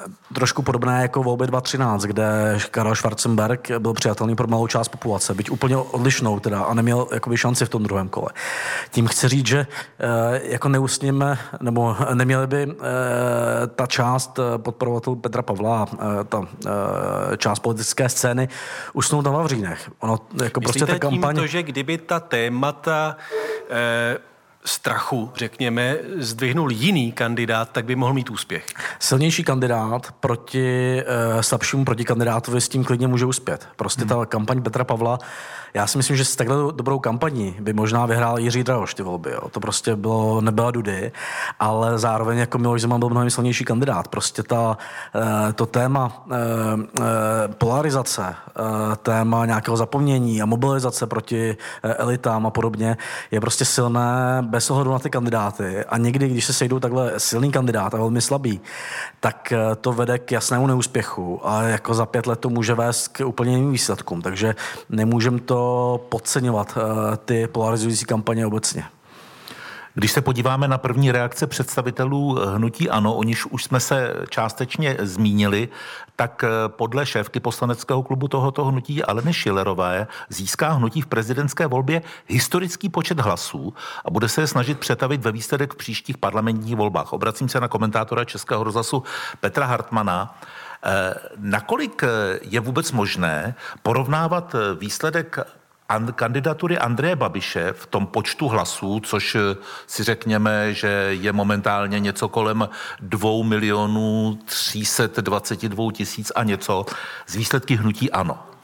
[0.05, 5.33] eh, trošku podobné jako volby 2013, kde Karel Schwarzenberg byl přijatelný pro malou část populace,
[5.33, 8.29] byť úplně odlišnou teda a neměl jakoby šanci v tom druhém kole.
[8.91, 9.67] Tím chci říct, že
[9.99, 12.75] eh, jako neusněme, nebo neměli by
[13.75, 15.85] ta část podporovatelů Petra Pavla,
[16.29, 16.47] ta
[17.37, 18.47] část politické scény
[18.93, 19.91] usnout na Vavřínech.
[19.99, 20.19] Ono
[20.55, 21.35] jako prostě ta kampaň...
[21.35, 23.17] to, že kdyby ta témata
[23.69, 24.17] eh,
[24.65, 28.65] strachu, řekněme, zdvihnul jiný kandidát, tak by mohl mít úspěch.
[28.99, 31.01] Silnější kandidát proti
[31.35, 33.67] uh, slabšímu proti kandidátovi s tím klidně může uspět.
[33.75, 34.09] Prostě hmm.
[34.09, 35.19] ta kampaň Petra Pavla
[35.75, 39.31] já si myslím, že s takhle dobrou kampaní by možná vyhrál Jiří Drahoš ty volby.
[39.31, 39.49] Jo.
[39.49, 41.11] To prostě bylo, nebyla Dudy,
[41.59, 44.07] ale zároveň jako Miloš Zeman byl mnohem silnější kandidát.
[44.07, 44.77] Prostě ta,
[45.15, 46.35] eh, to téma eh,
[46.99, 47.03] eh,
[47.47, 48.35] polarizace,
[49.03, 52.97] téma nějakého zapomnění a mobilizace proti elitám a podobně
[53.31, 55.83] je prostě silné bez ohledu na ty kandidáty.
[55.83, 58.61] A někdy, když se sejdou takhle silný kandidát a velmi slabý,
[59.19, 63.25] tak to vede k jasnému neúspěchu a jako za pět let to může vést k
[63.25, 64.21] úplně jiným výsledkům.
[64.21, 64.55] Takže
[64.89, 65.64] nemůžeme to
[66.09, 68.83] podceňovat eh, ty polarizující kampaně obecně.
[69.97, 74.97] Když se podíváme na první reakce představitelů hnutí ANO, o níž už jsme se částečně
[74.99, 75.69] zmínili,
[76.15, 82.01] tak eh, podle šéfky poslaneckého klubu tohoto hnutí Aleny Šilerové získá hnutí v prezidentské volbě
[82.27, 83.73] historický počet hlasů
[84.05, 87.13] a bude se je snažit přetavit ve výsledek v příštích parlamentních volbách.
[87.13, 89.03] Obracím se na komentátora Českého rozhlasu
[89.39, 90.39] Petra Hartmana.
[91.37, 92.01] Nakolik
[92.41, 95.39] je vůbec možné porovnávat výsledek
[96.15, 99.37] kandidatury Andreje Babiše v tom počtu hlasů, což
[99.87, 102.69] si řekněme, že je momentálně něco kolem
[102.99, 106.85] 2 milionů 322 tisíc a něco
[107.27, 108.54] z výsledky hnutí ANO.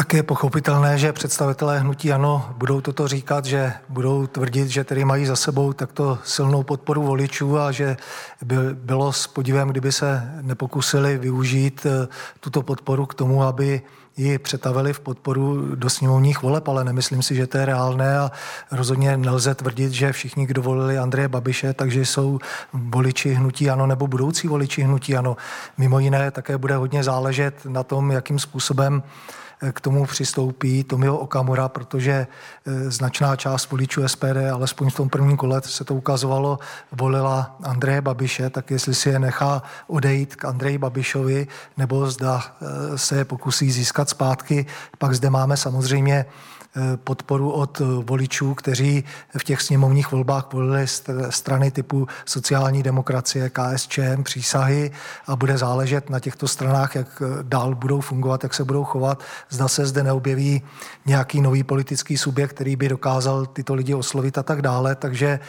[0.00, 5.04] Tak je pochopitelné, že představitelé hnutí ANO budou toto říkat, že budou tvrdit, že tedy
[5.04, 7.96] mají za sebou takto silnou podporu voličů a že
[8.44, 12.08] by bylo s podívem, kdyby se nepokusili využít eh,
[12.40, 13.82] tuto podporu k tomu, aby
[14.16, 18.30] ji přetavili v podporu do sněmovních voleb, ale nemyslím si, že to je reálné a
[18.70, 22.38] rozhodně nelze tvrdit, že všichni, kdo volili Andreje Babiše, takže jsou
[22.72, 25.36] voliči hnutí ano nebo budoucí voliči hnutí ano.
[25.78, 29.02] Mimo jiné také bude hodně záležet na tom, jakým způsobem
[29.72, 32.26] k tomu přistoupí Tomio Okamura, protože e,
[32.90, 36.58] značná část voličů SPD, alespoň v tom prvním kole se to ukazovalo,
[36.92, 41.46] volila Andreje Babiše, tak jestli si je nechá odejít k Andreji Babišovi,
[41.76, 44.66] nebo zda e, se je pokusí získat zpátky.
[44.98, 46.49] Pak zde máme samozřejmě Eh,
[46.96, 49.04] podporu od eh, voličů, kteří
[49.38, 50.86] v těch sněmovních volbách volili
[51.30, 54.90] strany typu sociální demokracie, KSČM, přísahy
[55.26, 59.22] a bude záležet na těchto stranách, jak eh, dál budou fungovat, jak se budou chovat.
[59.48, 60.62] Zda se zde neobjeví
[61.06, 64.94] nějaký nový politický subjekt, který by dokázal tyto lidi oslovit a tak dále.
[64.94, 65.40] Takže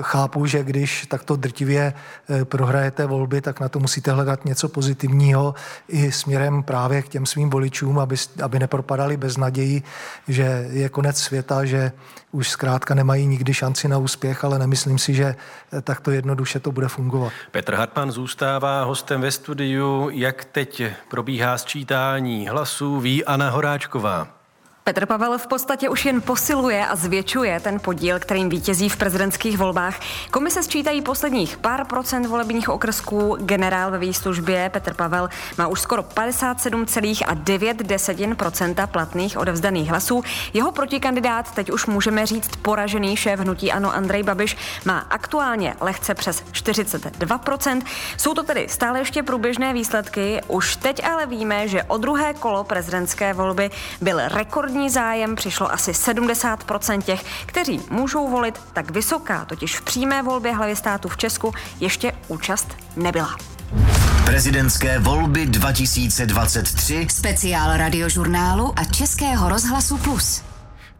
[0.00, 1.92] chápu, že když takto drtivě
[2.44, 5.54] prohrajete volby, tak na to musíte hledat něco pozitivního
[5.88, 9.82] i směrem právě k těm svým voličům, aby, aby nepropadali bez naději,
[10.28, 11.92] že že je konec světa, že
[12.32, 15.34] už zkrátka nemají nikdy šanci na úspěch, ale nemyslím si, že
[15.82, 17.32] takto jednoduše to bude fungovat.
[17.50, 20.10] Petr Hartmann zůstává hostem ve studiu.
[20.12, 24.33] Jak teď probíhá sčítání hlasů, ví Anna Horáčková.
[24.86, 29.58] Petr Pavel v podstatě už jen posiluje a zvětšuje ten podíl, kterým vítězí v prezidentských
[29.58, 30.00] volbách.
[30.30, 33.36] Komise sčítají posledních pár procent volebních okrsků.
[33.40, 35.28] Generál ve výslužbě Petr Pavel
[35.58, 40.22] má už skoro 57,9% platných odevzdaných hlasů.
[40.52, 46.14] Jeho protikandidát, teď už můžeme říct poražený šéf hnutí Ano Andrej Babiš, má aktuálně lehce
[46.14, 47.82] přes 42%.
[48.16, 50.40] Jsou to tedy stále ještě průběžné výsledky.
[50.48, 53.70] Už teď ale víme, že o druhé kolo prezidentské volby
[54.00, 59.82] byl rekordní rekordní zájem, přišlo asi 70% těch, kteří můžou volit, tak vysoká, totiž v
[59.82, 63.36] přímé volbě hlavy státu v Česku ještě účast nebyla.
[64.24, 70.42] Prezidentské volby 2023 speciál radiožurnálu a Českého rozhlasu Plus.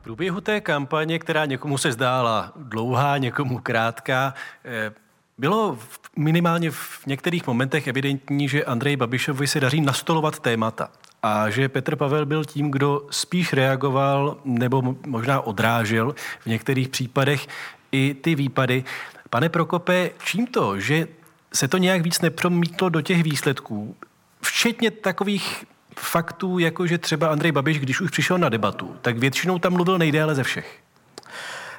[0.00, 4.92] V průběhu té kampaně, která někomu se zdála dlouhá, někomu krátká, eh,
[5.38, 5.78] bylo
[6.16, 10.88] minimálně v některých momentech evidentní, že Andrej Babišovi se daří nastolovat témata
[11.24, 17.46] a že Petr Pavel byl tím, kdo spíš reagoval nebo možná odrážel v některých případech
[17.92, 18.84] i ty výpady.
[19.30, 21.08] Pane Prokope, čím to, že
[21.54, 23.96] se to nějak víc nepromítlo do těch výsledků,
[24.42, 25.64] včetně takových
[25.98, 29.98] faktů, jako že třeba Andrej Babiš, když už přišel na debatu, tak většinou tam mluvil
[29.98, 30.78] nejdéle ze všech.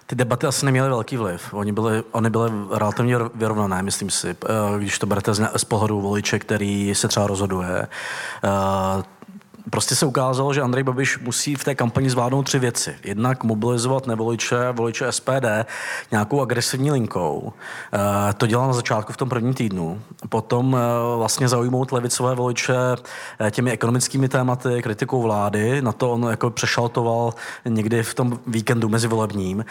[0.08, 1.54] Ty debaty asi neměly velký vliv.
[1.54, 4.30] Oni byly, oni byly relativně vyrovnané, myslím si.
[4.30, 7.88] Eh, když to berete z, pohledu voliče, který se třeba rozhoduje,
[8.44, 9.04] eh,
[9.70, 12.96] prostě se ukázalo, že Andrej Babiš musí v té kampani zvládnout tři věci.
[13.04, 15.46] Jednak mobilizovat nevoliče, voliče SPD
[16.12, 17.54] nějakou agresivní linkou.
[18.30, 20.02] E, to dělal na začátku v tom prvním týdnu.
[20.30, 20.80] Potom e,
[21.18, 22.76] vlastně zaujmout levicové voliče
[23.48, 25.82] e, těmi ekonomickými tématy, kritikou vlády.
[25.82, 27.34] Na to on jako přešaltoval
[27.66, 29.66] někdy v tom víkendu mezi volebním.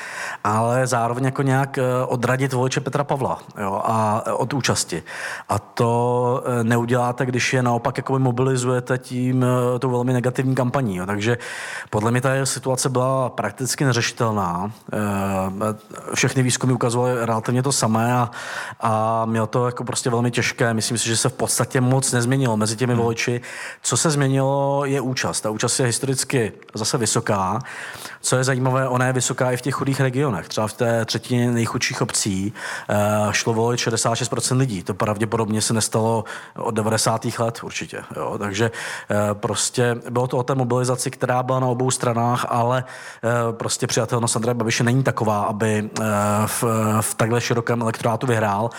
[0.45, 5.03] Ale zároveň jako nějak odradit voliče Petra Pavla jo, a od účasti.
[5.49, 9.45] A to neuděláte, když je naopak jako mobilizujete tím
[9.85, 10.97] tou velmi negativní kampaní.
[10.97, 11.07] Jo.
[11.07, 11.39] Takže
[11.91, 14.73] podle mě ta situace byla prakticky neřešitelná.
[14.93, 18.31] Eh, všechny výzkumy ukazovaly relativně to samé a,
[18.81, 20.75] a mělo to jako prostě velmi těžké.
[20.75, 23.03] Myslím si, že se v podstatě moc nezměnilo mezi těmi hmm.
[23.03, 23.41] voliči.
[23.83, 25.41] Co se změnilo, je účast.
[25.41, 27.61] Ta účast je historicky zase vysoká.
[28.21, 30.49] Co je zajímavé, ona je vysoká i v těch chudých regionech.
[30.49, 32.53] Třeba v té třetině nejchudších obcí
[32.89, 32.95] eh,
[33.31, 34.83] šlo volit 66% lidí.
[34.83, 36.25] To pravděpodobně se nestalo
[36.57, 37.27] od 90.
[37.39, 38.05] let určitě.
[38.17, 38.39] Jo.
[38.39, 38.71] Takže
[39.11, 39.35] eh,
[39.75, 42.85] prostě bylo to o té mobilizaci, která byla na obou stranách, ale
[43.25, 45.91] eh, prostě přijatelnost Andreje Babiše není taková, aby
[46.47, 46.65] v,
[47.01, 48.71] v takhle širokém elektorátu vyhrál.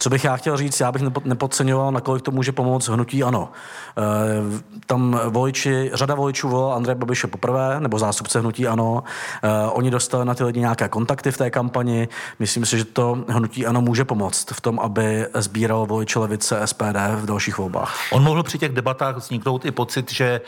[0.00, 3.48] Co bych já chtěl říct, já bych nepodceňoval, nakolik to může pomoct hnutí ano.
[4.86, 9.02] Tam voliči, řada voličů volila Andreje Babiše poprvé, nebo zástupce hnutí ano,
[9.44, 12.08] Uh, oni dostali na ty lidi nějaké kontakty v té kampani.
[12.38, 16.96] Myslím si, že to hnutí ano může pomoct v tom, aby sbíral voliče levice SPD
[17.16, 17.96] v dalších volbách.
[18.12, 20.40] On mohl při těch debatách vzniknout i pocit, že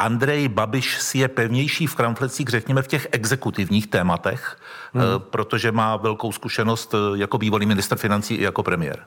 [0.00, 4.56] Andrej Babiš si je pevnější v kramflecích, řekněme, v těch exekutivních tématech,
[4.94, 5.04] hmm.
[5.18, 9.06] protože má velkou zkušenost eh, jako bývalý minister financí i jako premiér.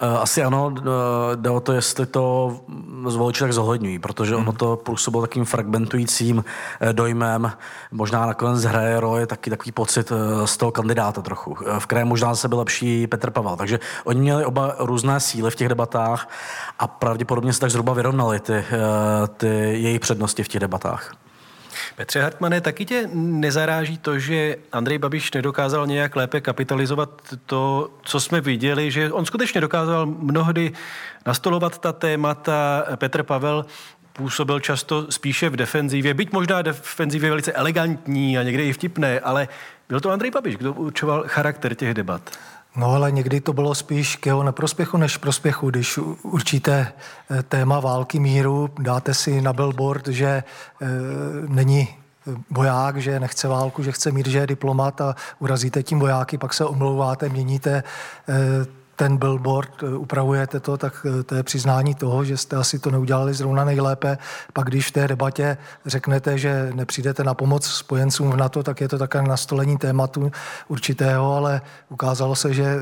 [0.00, 0.82] Eh, asi ano, eh,
[1.36, 2.56] jde o to, jestli to
[3.06, 6.44] zvoliči tak zohledňují, protože ono to působilo takým fragmentujícím
[6.80, 7.52] eh, dojmem.
[7.90, 10.12] Možná nakonec hraje roli taky takový pocit
[10.44, 11.56] z toho kandidáta trochu.
[11.78, 13.56] V kraji možná se byl lepší Petr Pavel.
[13.56, 16.28] Takže oni měli oba různé síly v těch debatách
[16.78, 18.64] a pravděpodobně se tak zhruba vyrovnali ty,
[19.36, 19.48] ty
[19.82, 21.14] jejich přednosti v těch debatách.
[21.98, 28.20] Petře Hartmane, taky tě nezaráží to, že Andrej Babiš nedokázal nějak lépe kapitalizovat to, co
[28.20, 30.72] jsme viděli, že on skutečně dokázal mnohdy
[31.26, 32.84] nastolovat ta témata.
[32.96, 33.66] Petr Pavel
[34.12, 39.48] působil často spíše v defenzivě, byť možná defenzivě velice elegantní a někde i vtipné, ale
[39.88, 42.30] byl to Andrej Babiš, kdo určoval charakter těch debat.
[42.78, 46.92] No ale někdy to bylo spíš k jeho neprospěchu než prospěchu, když určíte
[47.30, 50.44] eh, téma války míru, dáte si na billboard, že e,
[51.48, 51.88] není
[52.50, 56.54] voják, že nechce válku, že chce mír, že je diplomat a urazíte tím vojáky, pak
[56.54, 57.82] se omlouváte, měníte e,
[58.98, 62.90] ten billboard, eh, upravujete to, tak eh, to je přiznání toho, že jste asi to
[62.90, 64.18] neudělali zrovna nejlépe.
[64.52, 68.88] Pak když v té debatě řeknete, že nepřijdete na pomoc spojencům v NATO, tak je
[68.88, 70.32] to také nastolení tématu
[70.68, 72.78] určitého, ale ukázalo se, že eh,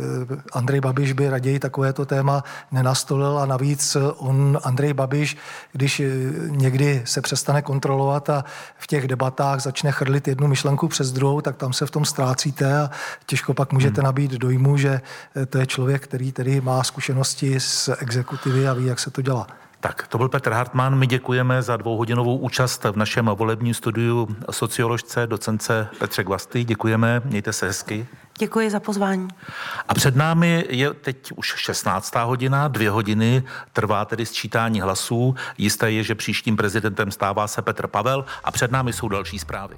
[0.52, 5.36] Andrej Babiš by raději takovéto téma nenastolil a navíc on, Andrej Babiš,
[5.72, 6.02] když
[6.48, 8.44] někdy se přestane kontrolovat a
[8.78, 12.78] v těch debatách začne chrlit jednu myšlenku přes druhou, tak tam se v tom ztrácíte
[12.78, 12.90] a
[13.26, 14.04] těžko pak můžete hmm.
[14.04, 15.00] nabít dojmu, že
[15.48, 19.46] to je člověk, který tedy má zkušenosti z exekutivy a ví, jak se to dělá.
[19.80, 20.98] Tak, to byl Petr Hartmann.
[20.98, 26.64] My děkujeme za dvouhodinovou účast v našem volebním studiu socioložce, docence Petře Gvasty.
[26.64, 28.06] Děkujeme, mějte se hezky.
[28.38, 29.28] Děkuji za pozvání.
[29.88, 32.14] A před námi je teď už 16.
[32.14, 33.42] hodina, dvě hodiny,
[33.72, 35.34] trvá tedy sčítání hlasů.
[35.58, 39.76] Jisté je, že příštím prezidentem stává se Petr Pavel a před námi jsou další zprávy.